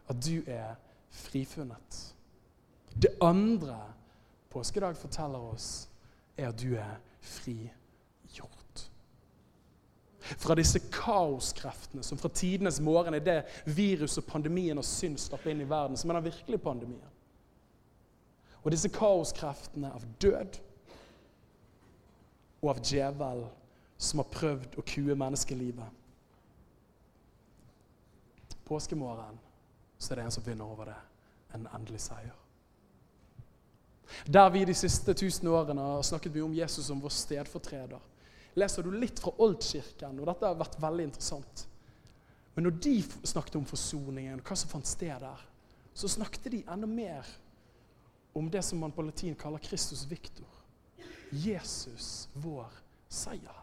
[0.09, 0.77] at du er
[1.11, 2.15] frifunnet.
[2.95, 3.79] Det andre
[4.51, 5.89] påskedag forteller oss,
[6.37, 8.85] er at du er frigjort.
[10.19, 15.53] Fra disse kaoskreftene som fra tidenes morgen er det virus og pandemien og synd stapper
[15.53, 17.15] inn i verden, som er den virkelige pandemien.
[18.63, 20.59] Og disse kaoskreftene av død
[22.63, 23.47] og av djevel
[23.99, 25.95] som har prøvd å kue menneskelivet.
[28.69, 29.39] påskemorgen
[29.99, 30.99] så er det en som vinner over det.
[31.57, 32.37] En endelig seier.
[34.27, 38.01] Der vi de siste tusen årene har snakket mye om Jesus som vår stedfortreder,
[38.59, 41.67] leser du litt fra Oldkirken, og dette har vært veldig interessant.
[42.55, 42.97] Men når de
[43.29, 45.45] snakket om forsoningen, hva som fant sted der,
[45.95, 47.27] så snakket de enda mer
[48.39, 50.49] om det som man på latin kaller Kristus Victor.
[51.31, 52.71] Jesus, vår
[53.11, 53.58] seierherre.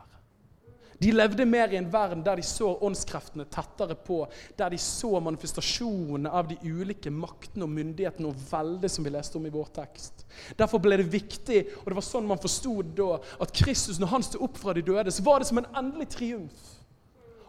[0.98, 4.22] De levde mer i en verden der de så åndskreftene tettere på,
[4.58, 9.39] der de så manifestasjonene av de ulike maktene og myndighetene og veldet som vi leste
[9.39, 10.26] om i vår tekst.
[10.58, 14.26] Derfor ble det viktig, og det var sånn man forsto da, at Kristus, når han
[14.26, 16.72] sto opp fra de døde, så var det som en endelig triumf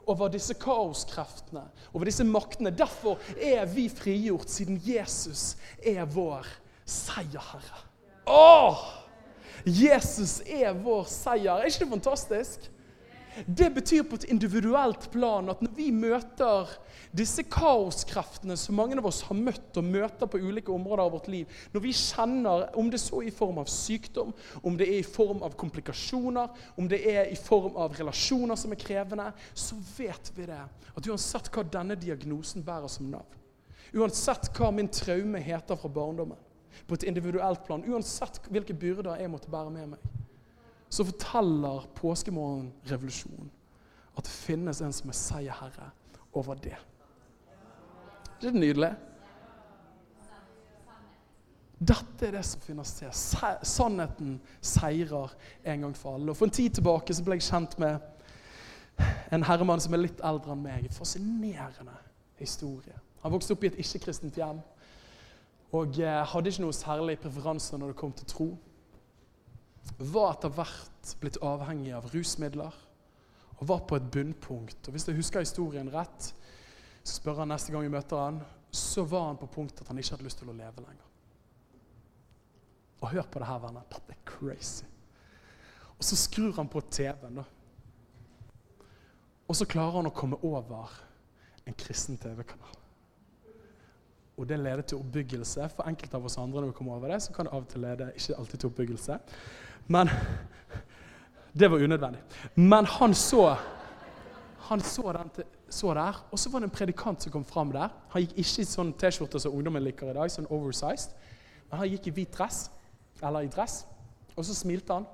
[0.07, 2.71] over disse kaoskreftene, over disse maktene.
[2.71, 6.47] Derfor er vi frigjort, siden Jesus er vår
[6.87, 7.83] seierherre.
[8.31, 8.87] Åh!
[9.67, 11.59] Jesus er vår seier.
[11.59, 12.69] Er ikke det fantastisk?
[13.45, 16.71] Det betyr på et individuelt plan at når vi møter
[17.17, 21.29] disse kaoskreftene som mange av oss har møtt og møter på ulike områder av vårt
[21.33, 24.33] liv, når vi kjenner, om det så er i form av sykdom,
[24.63, 28.73] om det er i form av komplikasjoner, om det er i form av relasjoner som
[28.73, 30.63] er krevende, så vet vi det.
[30.97, 33.41] At uansett hva denne diagnosen bærer som navn,
[33.97, 36.41] uansett hva min traume heter fra barndommen,
[36.87, 40.17] på et individuelt plan, uansett hvilke byrder jeg måtte bære med meg,
[40.91, 43.51] så forteller påskemorgen revolusjonen
[44.17, 45.91] at det finnes en som er seierherre
[46.37, 46.77] over det.
[48.41, 48.93] Det er nydelig?
[51.77, 53.13] Dette er det som finner sted.
[53.13, 55.35] Sannheten seirer
[55.65, 56.31] en gang for alle.
[56.33, 57.99] Og For en tid tilbake så ble jeg kjent med
[59.33, 60.89] en herremann som er litt eldre enn meg.
[60.93, 61.99] Fascinerende
[62.41, 62.97] historie.
[63.23, 64.63] Han vokste opp i et ikke-kristent hjem
[65.77, 68.47] og eh, hadde ikke noe særlig preferanse når det kom til tro
[69.99, 72.83] var etter hvert blitt avhengig av rusmidler
[73.57, 74.89] og var på et bunnpunkt.
[74.89, 76.33] Og Hvis jeg husker historien rett,
[77.03, 79.99] så spør han neste gang vi møter han, så var han på punktet at han
[79.99, 81.05] ikke hadde lyst til å leve lenger.
[83.01, 83.85] Og hør på det her, venner.
[83.93, 84.87] Dette er crazy.
[85.97, 87.45] Og så skrur han på TV-en, da.
[89.47, 90.91] Og så klarer han å komme over
[91.67, 92.75] en kristen TV-kanal.
[94.37, 95.69] Og det leder til oppbyggelse.
[95.73, 97.71] For enkelte av oss andre når vi kommer over det, så kan det av og
[97.71, 99.19] til lede ikke alltid til oppbyggelse.
[99.89, 100.11] Men
[101.57, 102.21] Det var unødvendig.
[102.55, 103.57] Men han så
[104.67, 107.93] han så, den, så der, og så var det en predikant som kom fram der.
[108.11, 111.15] Han gikk ikke i sånn T-skjorte som ungdommen liker i dag, sånn oversized.
[111.71, 112.65] Men han gikk i hvit dress,
[113.23, 113.85] eller i dress,
[114.35, 115.07] og så smilte han.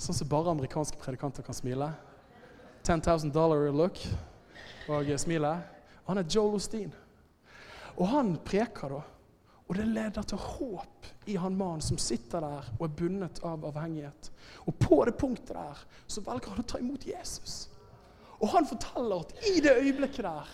[0.00, 1.92] Sånn som bare amerikanske predikanter kan smile.
[2.82, 4.02] 10 000 dollar look
[4.90, 5.62] og smilet.
[6.08, 6.90] Han er Joel Osteen.
[8.00, 9.02] Og han preker da.
[9.70, 13.62] Og det leder til håp i han mannen som sitter der og er bundet av
[13.68, 14.32] avhengighet.
[14.66, 17.68] Og på det punktet der så velger han å ta imot Jesus.
[18.40, 20.50] Og han forteller at i det øyeblikket der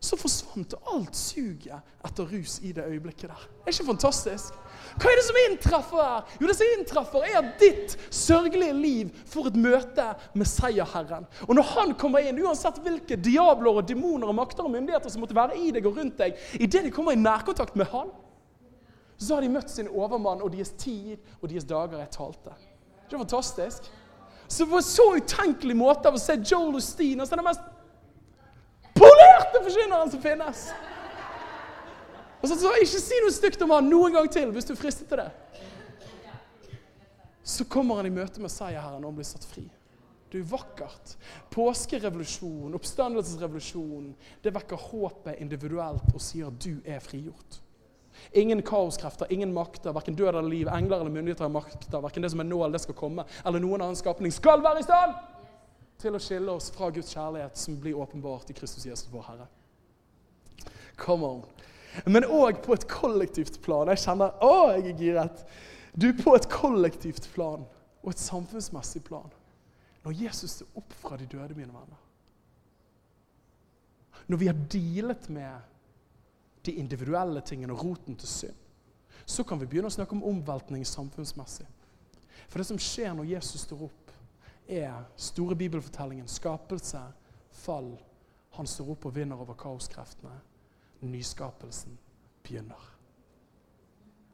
[0.00, 3.42] så forsvant alt suget etter rus i det øyeblikket der.
[3.64, 4.54] Er ikke fantastisk?
[5.00, 6.30] Hva er det som inntreffer her?
[6.40, 11.28] Jo, det som inntreffer, er at ditt sørgelige liv får et møte med seierherren.
[11.48, 15.24] Og når han kommer inn, uansett hvilke diabler og demoner og makter og myndigheter som
[15.24, 18.08] måtte være i deg og rundt deg, idet de kommer i nærkontakt med han,
[19.20, 22.54] så har de møtt sin overmann og deres tid og deres dager jeg talte.
[23.04, 23.90] Det er fantastisk.
[24.50, 27.66] Så på så utenkelig måte av å se Joel Osteen altså den mest
[28.96, 30.64] polerte forkynneren som finnes.
[32.40, 34.80] Og så, så Ikke si noe stygt om han noen gang til hvis du er
[34.80, 35.28] fristet til det.
[37.44, 39.66] Så kommer han i møte med seierherren og blir satt fri.
[40.30, 41.16] Det er vakkert.
[41.50, 44.12] Påskerevolusjon, oppstandelsesrevolusjon,
[44.42, 47.58] det vekker håpet individuelt og sier at du er frigjort.
[48.32, 52.30] Ingen kaoskrefter, ingen makter, verken død eller liv, engler eller myndigheter har makter, verken det
[52.32, 55.16] som er nå eller det skal komme, eller noen annen skapning, skal være i stand
[56.00, 59.48] til å skille oss fra Guds kjærlighet som blir åpenbart i Kristus Jesus, vår Herre.
[61.00, 61.42] Come on.
[62.06, 63.90] Men òg på et kollektivt plan.
[63.90, 65.44] Jeg kjenner Å, jeg er giret!
[65.90, 67.64] Du, på et kollektivt plan
[68.00, 69.26] og et samfunnsmessig plan.
[70.04, 71.98] Når Jesus er opp fra de døde, mine venner.
[74.30, 75.69] Når vi har dealet med
[76.66, 78.58] de individuelle tingene og roten til synd,
[79.24, 81.66] så kan vi begynne å snakke om omveltning samfunnsmessig.
[82.48, 84.12] For det som skjer når Jesus står opp,
[84.70, 87.00] er store bibelfortellingen, skapelse,
[87.62, 87.92] fall.
[88.56, 90.36] Han står opp og vinner over kaoskreftene.
[91.00, 91.98] Nyskapelsen
[92.44, 92.88] begynner.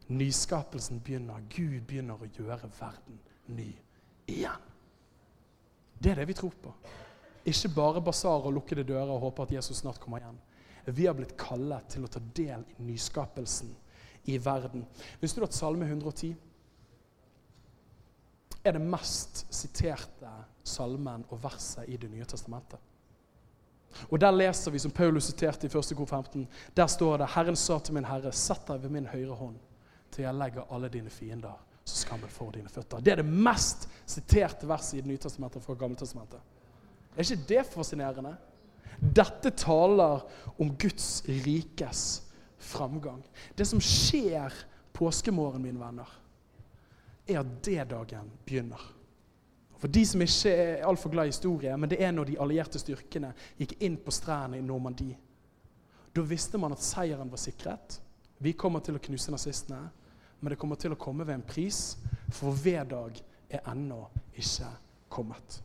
[0.07, 1.43] Nyskapelsen begynner.
[1.53, 3.19] Gud begynner å gjøre verden
[3.53, 3.69] ny
[4.29, 4.65] igjen.
[5.97, 6.73] Det er det vi tror på.
[7.47, 10.37] Ikke bare basar og lukkede dører og håper at Jesus snart kommer igjen.
[10.87, 13.73] Vi har blitt kallet til å ta del i nyskapelsen
[14.31, 14.85] i verden.
[15.19, 16.35] Visste du at Salme 110
[18.67, 20.31] er det mest siterte
[20.67, 22.79] salmen og verset i Det nye testamentet?
[24.09, 25.95] Og Der leser vi, som Paulus siterte i 1.
[25.95, 29.35] kor 15, der står det Herren sa til min Herre, sett deg ved min høyre
[29.35, 29.55] hånd
[30.11, 31.55] til jeg legger alle dine fiender
[31.87, 32.99] så skammen for dine føtter.
[32.99, 36.39] Det er det mest siterte verset i Det nye testamentet fra Gammeltestamentet.
[37.15, 38.35] Er ikke det fascinerende?
[38.99, 40.23] Dette taler
[40.57, 42.03] om Guds rikes
[42.57, 43.23] framgang.
[43.55, 44.53] Det som skjer
[44.97, 46.09] påskemorgen, mine venner,
[47.27, 48.81] er at D-dagen begynner.
[49.77, 52.81] For de som ikke er altfor glad i historie, men det er når de allierte
[52.81, 55.17] styrkene gikk inn på strendene i Normandie.
[56.15, 57.99] Da visste man at seieren var sikret.
[58.41, 59.83] Vi kommer til å knuse nazistene,
[60.39, 61.97] men det kommer til å komme ved en pris,
[62.33, 63.21] for V-dag
[63.53, 64.01] er ennå
[64.37, 64.69] ikke
[65.13, 65.59] kommet.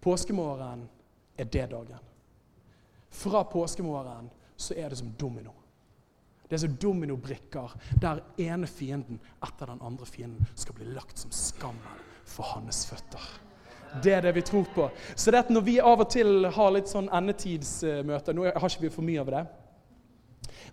[0.00, 0.88] Påskemorgen
[1.36, 2.04] er det dagen.
[3.10, 5.52] Fra påskemorgen så er det som domino.
[6.48, 11.32] Det er som dominobrikker der ene fienden etter den andre fienden skal bli lagt som
[11.34, 13.26] skammen for hans føtter.
[14.02, 14.90] Det er det vi tror på.
[15.14, 18.84] Så det at når vi av og til har litt sånn endetidsmøter Nå har ikke
[18.84, 19.44] vi for mye av det.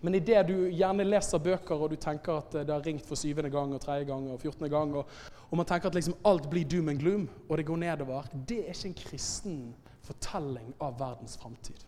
[0.02, 3.52] Men idet du gjerne leser bøker og du tenker at det har ringt for syvende
[3.54, 5.10] gang og tredje gang og fjortende gang, og,
[5.50, 8.60] og, man tenker at liksom alt blir doom and gloom, og det går nedover Det
[8.64, 9.60] er ikke en kristen
[10.06, 11.86] fortelling av verdens framtid.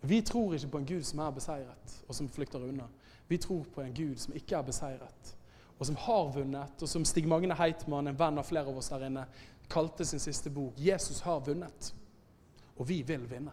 [0.00, 2.86] Vi tror ikke på en Gud som er beseiret, og som flykter unna.
[3.28, 5.36] Vi tror på en Gud som ikke er beseiret,
[5.78, 8.92] og som har vunnet, og som Stig Magne Heitmann, en venn av flere av oss
[8.94, 9.26] her inne,
[9.68, 11.92] kalte sin siste bok 'Jesus har vunnet'.
[12.76, 13.52] Og vi vil vinne.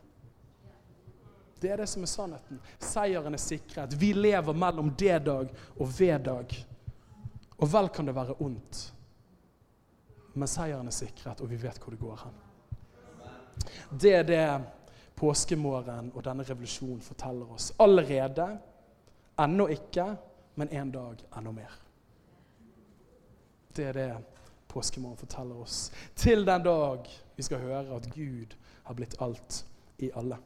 [1.64, 2.60] Det er det som er sannheten.
[2.84, 3.94] Seieren er sikret.
[3.96, 6.56] Vi lever mellom D-dag og V-dag.
[7.64, 8.80] Og vel kan det være ondt,
[10.34, 12.42] men seieren er sikret, og vi vet hvor det går hen.
[14.02, 14.44] Det er det
[15.16, 17.72] påskemorgen og denne revolusjonen forteller oss.
[17.80, 18.48] Allerede,
[19.40, 20.10] ennå ikke,
[20.60, 21.82] men en dag enda mer.
[23.76, 24.10] Det er det
[24.68, 25.92] påskemorgen forteller oss.
[26.16, 27.08] Til den dag
[27.38, 29.64] vi skal høre at Gud har blitt alt
[30.04, 30.42] i alle.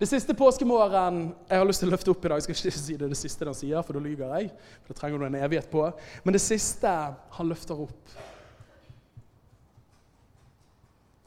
[0.00, 2.80] Det siste påskemorgen jeg har lyst til å løfte opp i dag Jeg skal ikke
[2.82, 4.50] si det, det siste den sier, for da lyver jeg.
[4.82, 5.86] for Det trenger du en evighet på.
[6.24, 6.92] Men det siste
[7.38, 8.16] han løfter opp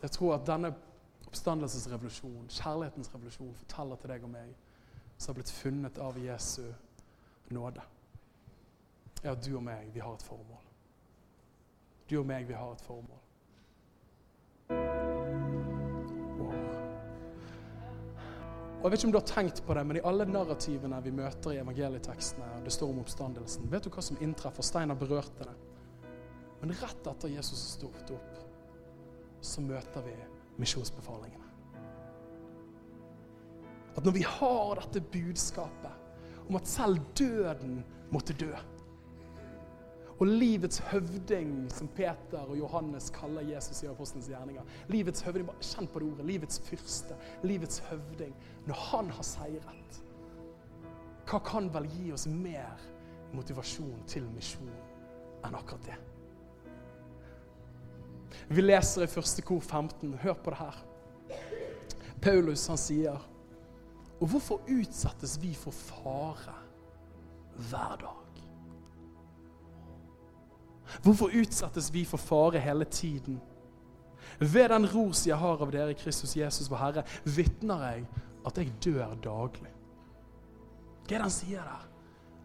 [0.06, 0.70] Jeg tror at denne
[1.26, 4.52] oppstandelsesrevolusjon, kjærlighetens revolusjon, forteller til deg og meg,
[5.18, 6.64] som har blitt funnet av Jesu
[7.50, 7.82] nåde,
[9.24, 10.64] er at du og meg, vi har et formål.
[12.10, 13.22] Du og meg, vi har et formål.
[18.86, 21.12] Og Jeg vet ikke om du har tenkt på det, men I alle narrativene vi
[21.18, 24.62] møter i evangelietekstene, og det står om oppstandelsen, vet du hva som inntreffer?
[24.62, 25.56] Steinar berørte det.
[26.62, 28.44] Men rett etter Jesus sto opp,
[29.42, 30.14] så møter vi
[30.62, 31.50] misjonsbefalingene.
[33.98, 37.80] At når vi har dette budskapet om at selv døden
[38.14, 38.54] måtte dø
[40.20, 44.64] og livets høvding, som Peter og Johannes kaller Jesus i apostelens gjerninger.
[44.88, 46.26] Livets høvding, bare Kjenn på det ordet.
[46.30, 47.18] Livets fyrste.
[47.44, 48.32] Livets høvding.
[48.66, 50.02] Når han har seiret,
[51.26, 52.80] hva kan vel gi oss mer
[53.36, 54.72] motivasjon til misjon
[55.44, 56.00] enn akkurat det?
[58.56, 60.14] Vi leser i første kor 15.
[60.22, 60.84] Hør på det her.
[62.22, 63.32] Paulus han sier
[64.16, 66.56] Og hvorfor utsettes vi for fare
[67.68, 68.25] hver dag?
[71.04, 73.42] Hvorfor utsettes vi for fare hele tiden?
[74.40, 78.06] Ved den ros jeg har av dere, Kristus Jesus vår Herre, vitner jeg
[78.46, 79.72] at jeg dør daglig.
[81.06, 81.88] Hva er det han sier der?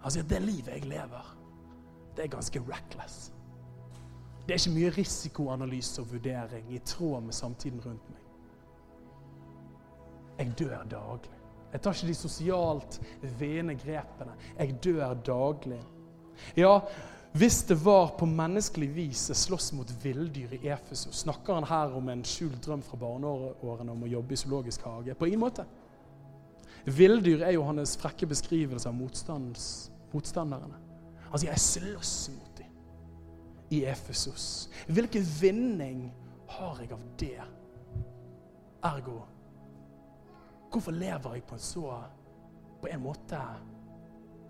[0.01, 1.37] Han sier at det livet jeg lever,
[2.17, 3.31] det er ganske reckless.
[4.47, 8.25] Det er ikke mye risikoanalyse og vurdering i tråd med samtiden rundt meg.
[10.41, 11.37] Jeg dør daglig.
[11.73, 13.01] Jeg tar ikke de sosialt
[13.39, 14.33] vene grepene.
[14.59, 15.81] Jeg dør daglig.
[16.57, 16.81] Ja,
[17.33, 21.95] hvis det var på menneskelig vis jeg slåss mot villdyr i Efesus, snakker han her
[21.95, 25.15] om en skjult drøm fra barneårene om å jobbe i zoologisk hage?
[25.15, 25.65] På ingen måte.
[26.85, 30.81] Villdyr er jo hans frekke beskrivelse av motstanderne.
[31.31, 32.73] Han sier 'jeg slåss mot dem
[33.71, 34.69] i Efesos.
[34.89, 36.13] Hvilken vinning
[36.49, 37.43] har jeg av det?
[38.83, 39.23] Ergo
[40.71, 42.05] Hvorfor lever jeg på en så
[42.81, 43.39] på en måte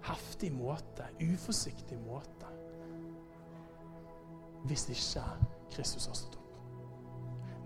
[0.07, 2.50] heftig måte, uforsiktig måte,
[4.69, 5.25] hvis ikke
[5.73, 6.47] Kristus har stått opp?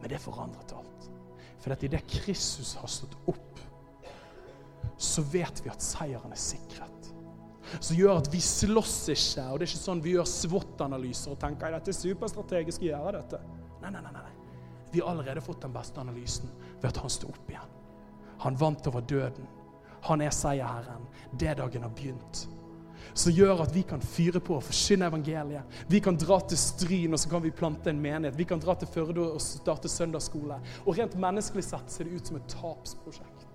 [0.01, 1.11] Men det forandret alt.
[1.63, 3.63] For at idet Kristus har stått opp,
[5.01, 6.95] så vet vi at seieren er sikret
[7.81, 9.47] som gjør at vi slåss ikke.
[9.51, 12.91] Og det er ikke sånn vi gjør SWOT-analyser og tenker at dette er superstrategisk å
[12.91, 13.41] gjøre dette.
[13.83, 14.27] Nei, nei, nei, nei.
[14.93, 17.73] Vi har allerede fått den beste analysen ved at han sto opp igjen.
[18.45, 19.49] Han vant over døden.
[20.07, 21.09] Han er seierherren.
[21.33, 22.45] Det dagen har begynt.
[23.15, 25.79] Som gjør at vi kan fyre på og forsyne evangeliet.
[25.89, 28.39] Vi kan dra til Stryn og så kan vi plante en menighet.
[28.39, 30.59] Vi kan dra til Førde og starte søndagsskole.
[30.85, 33.47] Og rent menneskelig sett ser det ut som et tapsprosjekt.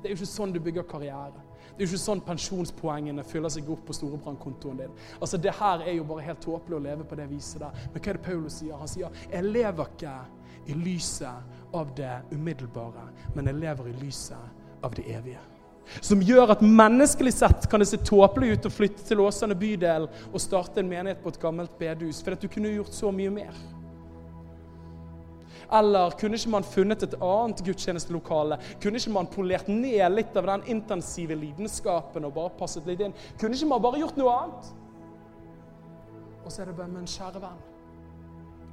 [0.00, 1.46] Det er jo ikke sånn du bygger karriere.
[1.70, 4.98] Det er jo ikke sånn pensjonspoengene fyller seg opp på storebrannkontoen din.
[5.20, 7.86] Altså, Det her er jo bare helt tåpelig å leve på det viset der.
[7.92, 8.76] Men hva er det Paulus sier?
[8.76, 10.16] Han sier jeg lever ikke
[10.66, 15.59] i lyset av det umiddelbare, men jeg lever i lyset av det evige.
[16.00, 20.06] Som gjør at menneskelig sett kan det se tåpelig ut å flytte til Åsane bydel
[20.30, 23.32] og starte en menighet på et gammelt bedehus, for at du kunne gjort så mye
[23.34, 23.56] mer.
[25.72, 28.58] Eller kunne ikke man funnet et annet gudstjenestelokale?
[28.82, 33.14] Kunne ikke man polert ned litt av den intensive lidenskapen og bare passet litt inn?
[33.38, 34.72] Kunne ikke man bare gjort noe annet?
[36.42, 37.62] Og så er det bare Men kjære venn,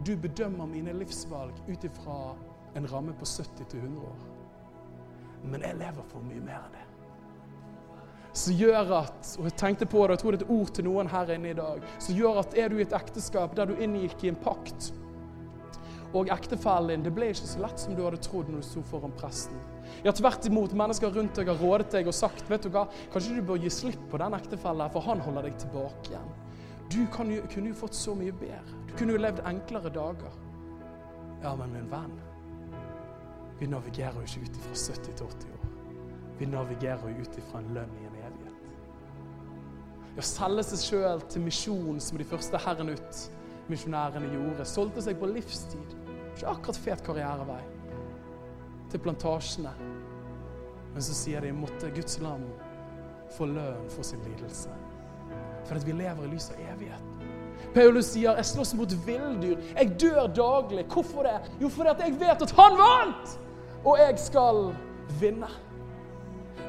[0.06, 2.18] du bedømmer mine livsvalg ut ifra
[2.78, 4.28] en ramme på 70 til 100 år.
[5.44, 6.87] Men jeg lever for mye mer enn det.
[8.38, 10.86] Som gjør at og jeg tenkte på det, jeg tror det er et ord til
[10.86, 13.82] noen her inne i dag, som gjør at er du i et ekteskap der du
[13.82, 14.92] inngikk i en pakt
[16.16, 18.84] og ektefellen din, det ble ikke så lett som du hadde trodd når du sto
[18.88, 19.58] foran presten.
[20.06, 20.76] Ja, tvert imot.
[20.78, 23.72] Mennesker rundt deg har rådet deg og sagt vet du hva, kanskje du bør gi
[23.74, 26.32] slipp på den ektefellen, for han holder deg tilbake igjen.
[26.88, 28.82] Du jo, kunne jo fått så mye bedre.
[28.88, 30.40] Du kunne jo levd enklere dager.
[31.44, 32.16] Ja, men min venn,
[33.60, 35.72] vi navigerer jo ikke ut ifra 70 til 80 år.
[36.40, 38.07] Vi navigerer jo ut ifra en lønn i.
[40.18, 43.20] Ja, selge seg sjøl til misjon, som de første herren ut
[43.70, 44.66] misjonærene gjorde.
[44.66, 45.94] Solgte seg på livstid.
[46.34, 47.62] Ikke akkurat fet karrierevei.
[48.90, 49.74] Til plantasjene.
[50.94, 52.48] Men så sier de måtte Guds lam
[53.36, 54.74] få lønn for sin lidelse.
[55.68, 57.14] For at vi lever i lys av evigheten.
[57.76, 59.62] Paulus sier jeg slåss mot villdyr.
[59.76, 60.88] Jeg dør daglig.
[60.90, 61.38] Hvorfor det?
[61.62, 63.38] Jo, fordi at jeg vet at han vant!
[63.86, 64.72] Og jeg skal
[65.22, 65.50] vinne.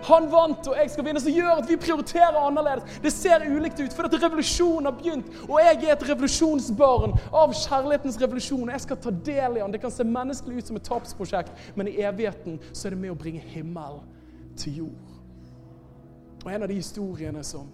[0.06, 3.00] Han vant, og jeg skal vinne, som gjør at vi prioriterer annerledes.
[3.02, 5.32] Det ser ulikt ut, for at revolusjonen har begynt.
[5.48, 8.72] Og jeg er et revolusjonsbarn av kjærlighetens revolusjon.
[8.74, 9.74] Jeg skal ta del i den.
[9.74, 13.14] Det kan se menneskelig ut som et tapsprosjekt, men i evigheten så er det med
[13.14, 14.00] å bringe himmel
[14.58, 15.14] til jord.
[16.44, 17.66] Og en av de historiene som,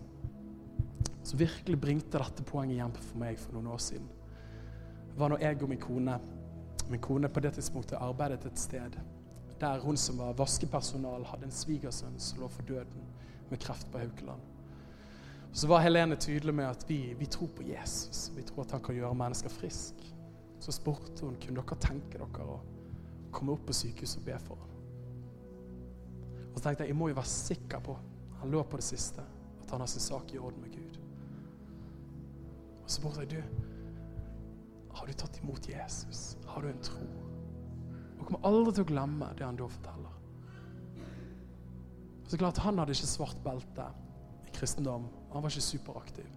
[1.23, 4.09] som virkelig bringte dette poenget hjem for meg for noen år siden,
[5.15, 6.23] var når jeg og min kone
[6.85, 8.97] Min kone på det tidspunktet arbeidet et sted
[9.61, 13.07] der hun som var vaskepersonal, hadde en svigersønn som lå for døden
[13.51, 14.41] med kreft på Haukeland.
[15.55, 18.33] Så var Helene tydelig med at vi, vi, tror på Jesus.
[18.37, 20.09] Vi tror at han kan gjøre mennesker friske.
[20.61, 22.59] Så spurte hun kunne dere tenke dere å
[23.35, 24.73] komme opp på sykehuset og be for ham.
[26.51, 27.97] Og så tenkte jeg jeg må jo være sikker på
[28.41, 29.23] han lå på det siste,
[29.63, 30.99] at han har sin sak i orden med Gud.
[32.83, 33.63] Og så spurte jeg du,
[34.95, 36.37] har du tatt imot Jesus?
[36.47, 37.07] Har du en tro?
[38.19, 40.21] Og kommer aldri til å glemme det han da forteller.
[42.29, 43.89] Så klart Han hadde ikke svart belte
[44.49, 45.09] i kristendom.
[45.33, 46.31] Han var ikke superaktiv.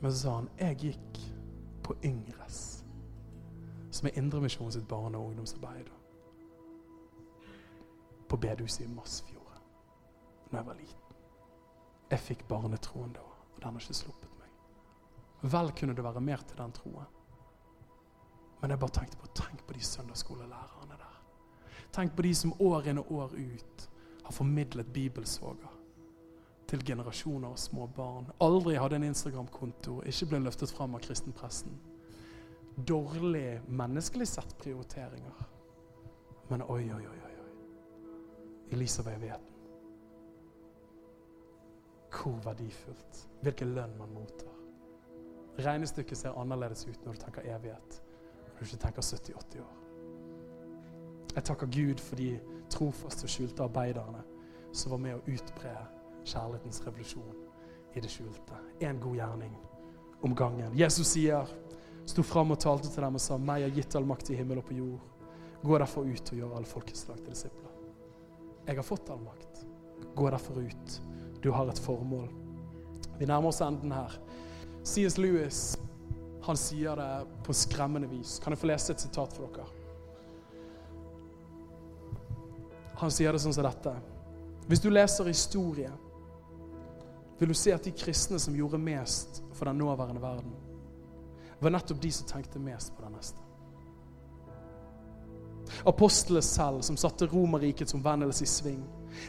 [0.00, 1.20] Men så sa han jeg gikk
[1.86, 2.84] på Yngres,
[3.90, 5.90] som er Indremisjonen sitt barne- og ungdomsarbeid.
[8.28, 9.42] På bedehuset i Masfjorden
[10.52, 11.16] da jeg var liten.
[12.10, 14.50] Jeg fikk barnetroen da, og den har ikke sluppet meg.
[15.54, 17.06] Vel kunne det være mer til den troen.
[18.62, 21.14] Men jeg bare tenkte på tenk på de søndagsskolelærerne der.
[21.92, 23.86] Tenk på de som år inn og år ut
[24.22, 25.70] har formidlet bibelsoga
[26.70, 28.28] til generasjoner av små barn.
[28.40, 31.74] Aldri hadde en Instagram-konto, ikke ble løftet fram av kristenpressen.
[32.76, 35.42] Dårlig menneskelig sett prioriteringer.
[36.48, 37.34] Men oi, oi, oi, oi.
[38.72, 39.50] Av evigheten.
[42.14, 43.26] Hvor verdifullt.
[43.42, 44.54] Hvilken lønn man mottar.
[45.58, 48.01] Regnestykket ser annerledes ut når du tenker evighet
[48.62, 49.78] du ikke tenker 70-80 år.
[51.34, 52.30] Jeg takker Gud for de
[52.72, 54.22] trofaste og skjulte arbeiderne
[54.72, 55.72] som var med å utbre
[56.24, 57.38] kjærlighetens revolusjon
[57.96, 58.58] i det skjulte.
[58.80, 59.54] En god gjerning
[60.22, 60.76] om gangen.
[60.78, 61.48] Jesus sier,
[62.06, 64.58] sto fram og talte til dem og sa, 'Meg er gitt all makt i himmel
[64.58, 65.08] og på jord.'
[65.62, 67.70] Gå derfor ut og gjør alle folkeslag til disipler.
[68.66, 69.66] Jeg har fått all makt.
[70.14, 71.00] Gå derfor ut.
[71.42, 72.28] Du har et formål.
[73.18, 74.18] Vi nærmer oss enden her.
[74.82, 75.18] C.S.
[75.18, 75.78] Lewis
[76.42, 78.38] han sier det på skremmende vis.
[78.42, 79.66] Kan jeg få lese et sitat for dere?
[83.02, 83.92] Han sier det sånn som dette.
[84.66, 85.90] Hvis du leser historie,
[87.38, 90.52] vil du se at de kristne som gjorde mest for den nåværende verden,
[91.62, 93.38] var nettopp de som tenkte mest på den neste.
[95.86, 98.82] Apostlene selv, som satte Romerrikets omvendelse i sving.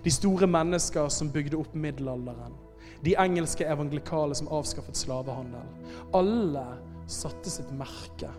[0.04, 2.58] De store mennesker som bygde opp middelalderen.
[3.06, 5.66] De engelske evangelikale som avskaffet slavehandel.
[6.14, 6.66] Alle
[7.08, 8.30] satte sitt merke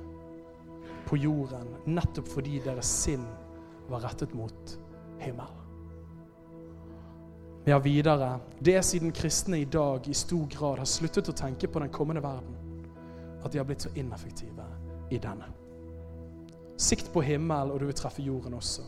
[1.05, 3.25] på jorden nettopp fordi deres sinn
[3.91, 4.79] var rettet mot
[5.21, 5.61] himmel.
[7.65, 11.69] Har videre Det er siden kristne i dag i stor grad har sluttet å tenke
[11.69, 12.57] på den kommende verden,
[13.45, 14.67] at de har blitt så ineffektive
[15.11, 15.49] i denne.
[16.77, 18.85] Sikt på himmel, og du vil treffe jorden også.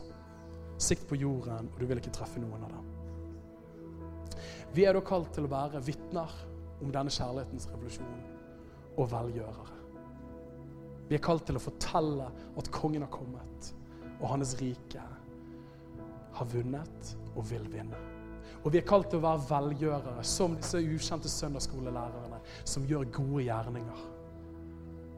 [0.77, 4.37] Sikt på jorden, og du vil ikke treffe noen av dem.
[4.75, 6.33] Vi er da kalt til å være vitner
[6.83, 8.36] om denne kjærlighetens revolusjon
[8.97, 9.73] og velgjørere.
[11.07, 12.27] Vi er kalt til å fortelle
[12.59, 13.71] at kongen har kommet,
[14.17, 15.03] og hans rike
[16.37, 17.99] har vunnet og vil vinne.
[18.63, 23.45] Og vi er kalt til å være velgjørere, som disse ukjente søndagsskolelærerne, som gjør gode
[23.45, 24.03] gjerninger.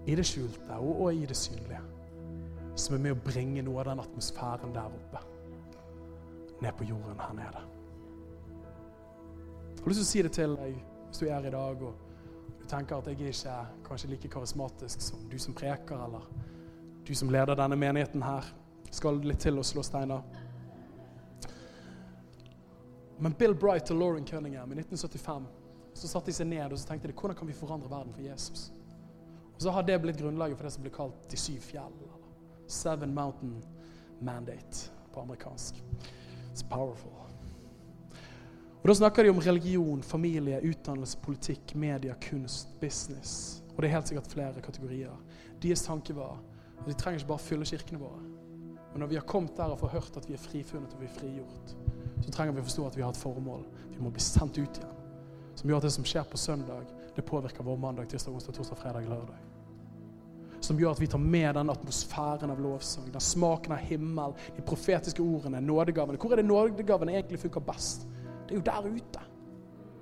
[0.10, 1.82] I det skjulte og, og i det synlige.
[2.80, 5.24] Som er med å bringe noe av den atmosfæren der oppe
[6.60, 7.66] ned på jorden her nede.
[9.80, 11.84] Jeg har lyst til å si det til deg hvis du er her i dag
[11.88, 12.09] og
[12.70, 16.26] tenker at jeg er ikke kanskje like karismatisk som du som preker, eller
[17.08, 18.46] du som leder denne menigheten her.
[18.92, 20.24] Skal litt til å slå steiner.
[23.20, 25.48] Men Bill Bright og Lauren Cunningham i 1975
[25.94, 28.24] så satte de seg ned og så tenkte de, hvordan kan vi forandre verden for
[28.24, 28.70] Jesus.
[29.56, 31.98] Og Så har det blitt grunnlaget for det som blir kalt De syv fjell.
[32.68, 33.58] Seven Mountain
[34.22, 35.84] Mandate på amerikansk.
[36.54, 37.19] It's powerful.
[38.80, 43.62] Og Da snakker de om religion, familie, utdannelse, politikk, media, kunst, business.
[43.76, 45.16] Og det er helt sikkert flere kategorier.
[45.62, 46.38] Deres tanke var
[46.80, 48.22] at de trenger ikke bare fylle kirkene våre.
[48.94, 51.10] Men når vi har kommet der og får hørt at vi er frifunnet og vi
[51.10, 51.76] er frigjort,
[52.24, 53.66] så trenger vi å forstå at vi har et formål.
[53.92, 54.96] Vi må bli sendt ut igjen.
[55.60, 58.80] Som gjør at det som skjer på søndag, det påvirker vår mandag, tirsdag, onsdag, torsdag,
[58.80, 59.40] fredag, lørdag.
[60.64, 64.64] Som gjør at vi tar med den atmosfæren av lovsang, den smaken av himmel, de
[64.64, 66.20] profetiske ordene, nådegavene.
[66.20, 68.08] Hvor er det nådegavene egentlig funker best?
[68.50, 69.26] Det er jo der ute.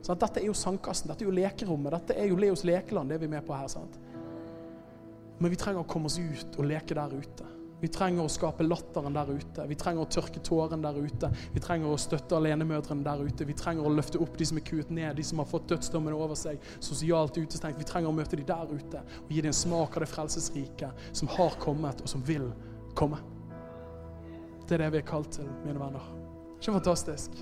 [0.06, 3.18] Sånn, Dette er jo sandkassen, dette er jo lekerommet, dette er jo Leos lekeland, det
[3.18, 3.68] er vi med på her.
[3.68, 4.00] sant?
[5.40, 7.50] Men vi trenger å komme oss ut og leke der ute.
[7.82, 9.66] Vi trenger å skape latteren der ute.
[9.70, 11.30] Vi trenger å tørke tårene der ute.
[11.54, 13.46] Vi trenger å støtte alenemødrene der ute.
[13.46, 16.16] Vi trenger å løfte opp de som er kuet ned, de som har fått dødsdommen
[16.16, 17.78] over seg, sosialt utestengt.
[17.78, 21.06] Vi trenger å møte de der ute og gi dem en smak av det frelsesriket
[21.12, 22.50] som har kommet, og som vil
[22.98, 23.22] komme.
[24.66, 26.10] Det er det vi er kalt til, mine venner.
[26.58, 27.38] Ikke fantastisk?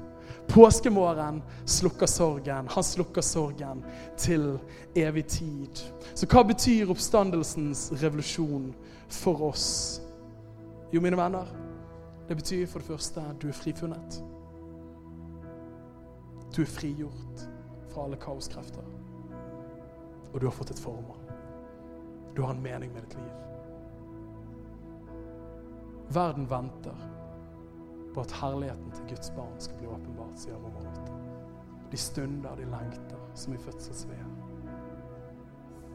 [0.48, 2.68] Påskemorgen slukker sorgen.
[2.68, 3.84] Han slukker sorgen
[4.18, 4.60] til
[4.96, 5.82] evig tid.
[6.14, 8.70] Så hva betyr oppstandelsens revolusjon
[9.10, 10.02] for oss?
[10.94, 11.50] Jo, mine venner,
[12.28, 14.22] det betyr for det første at du er frifunnet.
[16.56, 17.50] Du er frigjort
[17.92, 18.86] fra alle kaoskrefter.
[20.34, 21.20] Og du har fått et formål.
[22.36, 23.34] Du har en mening med ditt liv.
[26.14, 27.14] Verden venter
[28.16, 31.18] på at herligheten til Guds barn skal bli åpenbart, sier Roman 8.
[31.91, 34.24] De stunder, de lengter, som i fødselsved.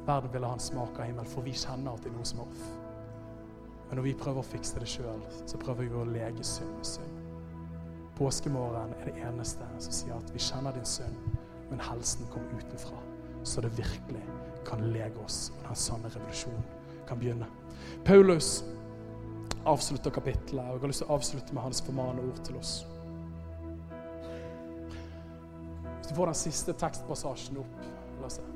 [0.07, 2.43] Verden ville ha en smak av himmel, for vi kjenner at det er noe som
[2.43, 2.67] er off.
[3.89, 6.89] Men når vi prøver å fikse det sjøl, så prøver vi å lege synd med
[6.89, 7.17] synd.
[8.21, 11.17] Påskemorgen er det eneste som sier at vi kjenner din synd,
[11.71, 13.01] men helsen kom utenfra,
[13.49, 14.27] så det virkelig
[14.69, 16.69] kan lege oss, og den sanne revolusjonen
[17.09, 17.49] kan begynne.
[18.05, 18.61] Paulus
[19.67, 22.73] avslutter kapittelet, og jeg har lyst til å avslutte med hans formane ord til oss.
[25.99, 27.83] Hvis du får den siste tekstpassasjen opp,
[28.21, 28.47] la oss se.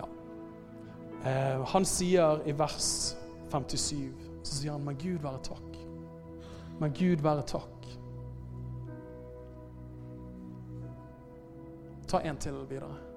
[0.00, 0.10] Ja.
[1.30, 2.90] Eh, han sier i vers
[3.50, 4.12] 57,
[4.42, 5.80] så sier han, men Gud være takk.
[6.82, 7.90] Men Gud være takk.
[12.10, 13.13] Ta en til videre.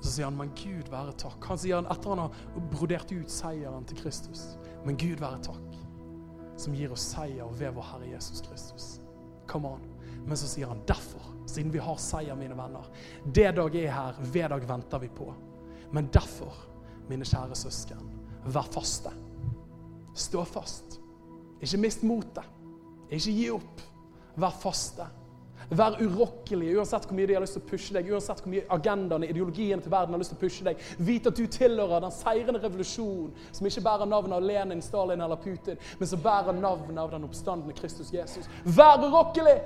[0.00, 1.44] Så sier han, men Gud være takk.
[1.48, 4.44] Han sier han etter han har brodert ut seieren til Kristus.
[4.84, 5.78] Men Gud være takk,
[6.60, 8.88] som gir oss seier ved vår Herre Jesus Kristus.
[9.50, 9.86] Come on.
[10.24, 12.86] Men så sier han derfor, siden vi har seier, mine venner
[13.24, 15.28] Det dag er her, ved dag venter vi på.
[15.92, 16.52] Men derfor,
[17.08, 18.08] mine kjære søsken,
[18.44, 19.12] vær faste.
[20.14, 21.00] Stå fast.
[21.60, 22.44] Ikke mist motet.
[23.10, 23.82] Ikke gi opp.
[24.40, 25.06] Vær faste.
[25.70, 28.66] Vær urokkelig uansett hvor mye de har lyst til å pushe deg, uansett hvor mye
[28.76, 30.82] agendaene, ideologiene til verden har lyst til å pushe deg.
[30.98, 35.40] Vit at du tilhører den seirende revolusjonen som ikke bærer navnet av Lenin, Stalin eller
[35.40, 38.50] Putin, men som bærer navnet av den oppstandende Kristus Jesus.
[38.64, 39.58] Vær urokkelig!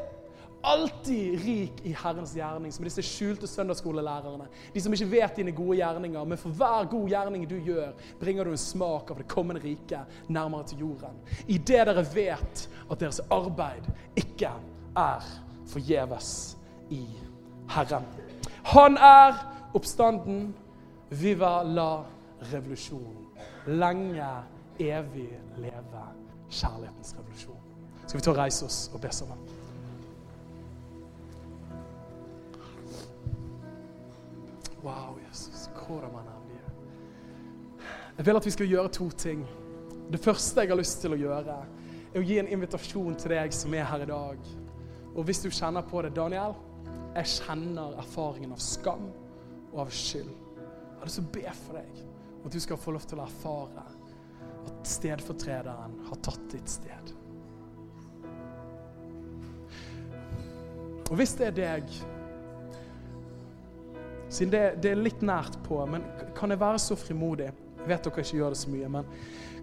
[0.62, 4.48] Alltid rik i Herrens gjerning, som disse skjulte søndagsskolelærerne.
[4.74, 8.48] De som ikke vet dine gode gjerninger, men for hver god gjerning du gjør, bringer
[8.48, 11.20] du en smak av det kommende riket nærmere til jorden.
[11.46, 13.86] I det dere vet at deres arbeid
[14.18, 14.50] ikke
[14.98, 15.30] er
[15.68, 16.58] forgjeves
[16.90, 17.04] i
[17.68, 18.04] Herren.
[18.72, 19.38] Han er
[19.74, 20.54] oppstanden.
[21.10, 22.04] Viva la
[22.52, 23.28] revolusjon.
[23.66, 24.32] Lenge,
[24.78, 26.02] evig leve
[26.50, 27.62] kjærlighetens revolusjon.
[28.06, 29.38] Skal vi ta og reise oss og be sammen?
[34.84, 35.58] Wow, Jesus.
[38.18, 39.46] Jeg vil at vi skal gjøre to ting.
[40.12, 41.54] Det første jeg har lyst til å gjøre,
[42.12, 44.48] er å gi en invitasjon til deg som er her i dag.
[45.14, 46.56] Og hvis du kjenner på det, Daniel,
[47.16, 49.08] jeg kjenner erfaringen av skam
[49.72, 50.28] og av skyld.
[50.28, 52.02] Jeg har lyst til å be for deg,
[52.44, 53.86] at du skal få lov til å erfare
[54.68, 57.14] at stedfortrederen har tatt ditt sted.
[61.08, 61.98] Og hvis det er deg
[64.28, 66.02] Siden det, det, er litt nært på, men
[66.36, 69.08] kan jeg være så frimodig Jeg vet dere ikke gjør det så mye, men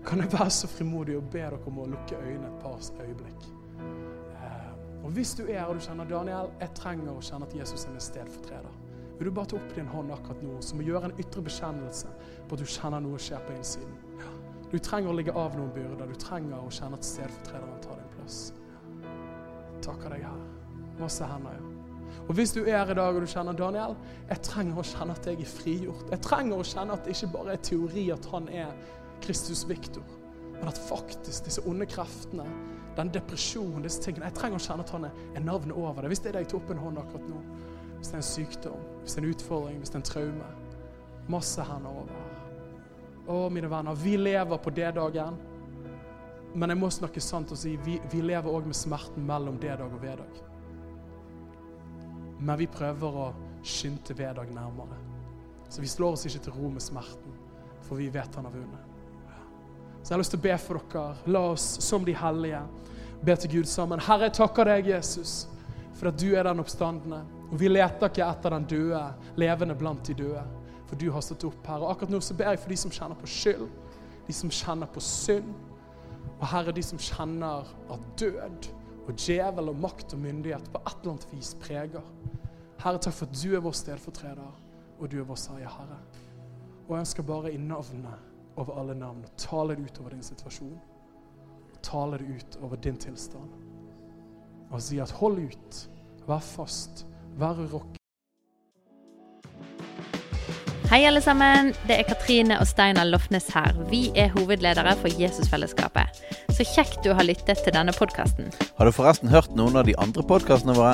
[0.07, 3.45] kan jeg være så frimodig og be dere om å lukke øynene et par øyeblikk?
[5.05, 7.85] Og Hvis du er her og du kjenner Daniel, jeg trenger å kjenne at Jesus
[7.85, 8.79] er min stedfortreder.
[9.19, 12.09] Vil du bare ta opp din hånd akkurat nå, som å gjøre en ytre bekjennelse
[12.49, 13.93] på at du kjenner noe skjer på innsiden?
[14.19, 14.31] Ja.
[14.71, 16.09] Du trenger å ligge av noen byrder.
[16.09, 18.39] Du trenger å kjenne at stedfortrederen tar din plass.
[19.85, 20.49] Takker deg, Herre.
[20.99, 21.71] Masse hender, ja.
[22.25, 23.93] Og hvis du er her i dag og du kjenner Daniel,
[24.31, 26.09] jeg trenger å kjenne at jeg er frigjort.
[26.09, 28.71] Jeg trenger å kjenne at det ikke bare er teori at han er
[29.21, 30.05] Kristus Viktor,
[30.55, 32.47] men at faktisk disse onde kreftene,
[32.95, 36.11] den depresjonen, disse tingene Jeg trenger å kjenne at han er navnet over det.
[36.13, 37.41] Hvis det er det jeg tar opp en hånd akkurat nå.
[37.97, 40.49] Hvis det er en sykdom, hvis det er en utfordring, hvis det er en traume.
[41.35, 42.23] Masse hender over.
[43.25, 45.39] Å, mine venner, vi lever på D-dagen.
[46.55, 49.89] Men jeg må snakke sant og si vi, vi lever òg med smerten mellom D-dag
[49.89, 50.43] og V-dag.
[52.39, 53.27] Men vi prøver å
[53.65, 54.99] skynde V-dag nærmere.
[55.67, 57.39] Så vi slår oss ikke til ro med smerten,
[57.87, 58.84] for vi vet han har vunnet.
[60.05, 61.31] Så jeg har lyst til å be for dere.
[61.33, 62.59] La oss som de hellige
[63.25, 63.97] be til Gud sammen.
[64.05, 65.47] Herre, jeg takker deg, Jesus,
[65.97, 67.23] for at du er den oppstandende.
[67.47, 68.99] Og vi leter ikke etter den døde,
[69.41, 70.43] levende blant de døde,
[70.85, 71.81] for du har stått opp her.
[71.81, 73.65] Og akkurat nå så ber jeg for de som kjenner på skyld,
[74.27, 75.49] de som kjenner på synd,
[76.35, 78.69] og Herre, de som kjenner at død
[79.07, 82.05] og djevel og makt og myndighet på et eller annet vis preger.
[82.83, 84.53] Herre, takk for at du er vår stedfortreder,
[84.99, 85.99] og du er vår seier, Herre.
[86.85, 88.24] Og jeg ønsker bare i navnet
[88.57, 90.77] over alle navn og taler det ut over din situasjon.
[91.83, 93.51] Taler det ut over din tilstand.
[94.71, 95.83] Og si at hold ut,
[96.27, 97.05] vær fast,
[97.37, 97.99] vær urokkelig.
[100.89, 101.73] Hei, alle sammen.
[101.89, 103.73] Det er Katrine og Steinar Lofnes her.
[103.89, 106.21] Vi er hovedledere for Jesusfellesskapet.
[106.53, 108.51] Så kjekt du har lyttet til denne podkasten.
[108.77, 110.93] Har du forresten hørt noen av de andre podkastene våre?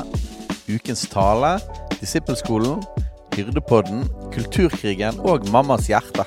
[0.72, 1.58] Ukens tale,
[2.00, 2.82] Disippelskolen,
[3.36, 6.26] Hyrdepodden, Kulturkrigen og Mammas hjerte.